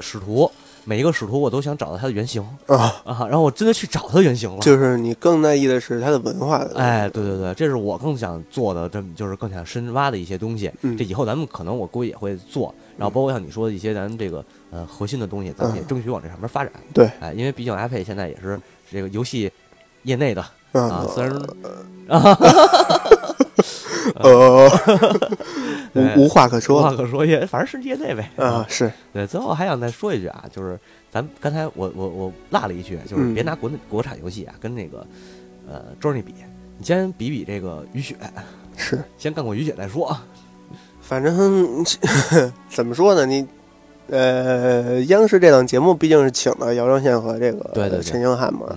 [0.01, 0.51] 使徒，
[0.85, 4.59] 每一个使徒我都想找到它的原型啊，啊，然后我真的去找它的原型了。
[4.59, 6.77] 就是你更在意的是它的文化的。
[6.77, 10.71] 哎，对对对，这是我更想做的，这么就是更想深挖的一些东西。
[10.83, 16.71] 嗯这以后咱们可能我估计也会做，然后包括像你说的一些咱们这个呃核心的东西，咱们也嗯争取往这上面发展。
[16.93, 18.59] 对，哎，因为毕竟 iPad 现在也是
[18.91, 19.51] 这个游戏
[20.03, 20.51] 业内的啊
[21.03, 21.33] 嗯，虽然
[24.15, 24.69] 呃，
[25.93, 28.29] 对 无无话可说无话可说，也反正是业内呗。
[28.37, 30.79] 啊，是，对，最后还想再说一句啊，就是
[31.11, 35.05] 咱刚才我我我落了一句，就是嗯别拿国内国产游戏啊跟那个
[35.67, 36.33] 呃 Journey 比，
[36.77, 38.15] 你先比比这个雨雪，
[38.77, 40.15] 是，先干过雨雪再说。
[41.01, 41.85] 反正
[42.69, 43.25] 怎么说呢？
[43.25, 43.47] 你
[44.07, 48.67] 呃，央视这档节目毕竟是请了姚正宪和这个对对对陈星汉嘛，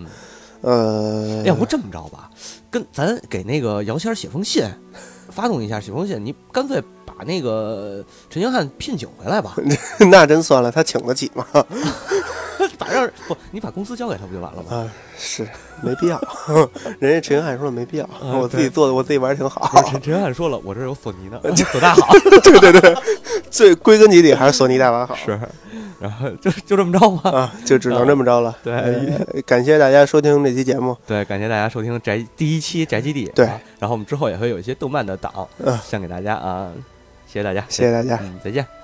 [0.63, 2.31] 嗯，呃，要不这么着吧，
[2.71, 4.63] 跟咱给那个姚谦儿写封信，
[5.39, 9.55] 发动一下写封信，你干脆把那个陈星汉聘请回来吧，
[10.11, 11.47] 那真算了，他请得起吗？
[12.77, 14.77] 反正不你把公司交给他不就完了吗？
[14.79, 15.47] 啊，是
[15.81, 16.21] 没必要。
[16.99, 19.81] 人家陈星汉说了没必要，啊我自己做的，我自己玩的挺好。
[19.85, 22.13] 陈陈星汉说了，我这有索尼的，索大好
[22.43, 22.97] 对对对，
[23.49, 25.15] 最归根结底还是索尼大法好。
[25.15, 25.39] 是，
[26.01, 27.31] 然后就就这么着吧。
[27.31, 28.57] 啊，就只能这么着了。
[28.63, 30.97] 对呃感谢大家收听这期节目。
[31.07, 33.31] 对，感谢大家收听宅第一期宅基地。
[33.35, 36.71] 对啊然后我们之后也会有一些动漫的档嗯献给大家啊，
[37.27, 38.19] 谢谢大家，谢谢大家。
[38.23, 38.78] 嗯，再见。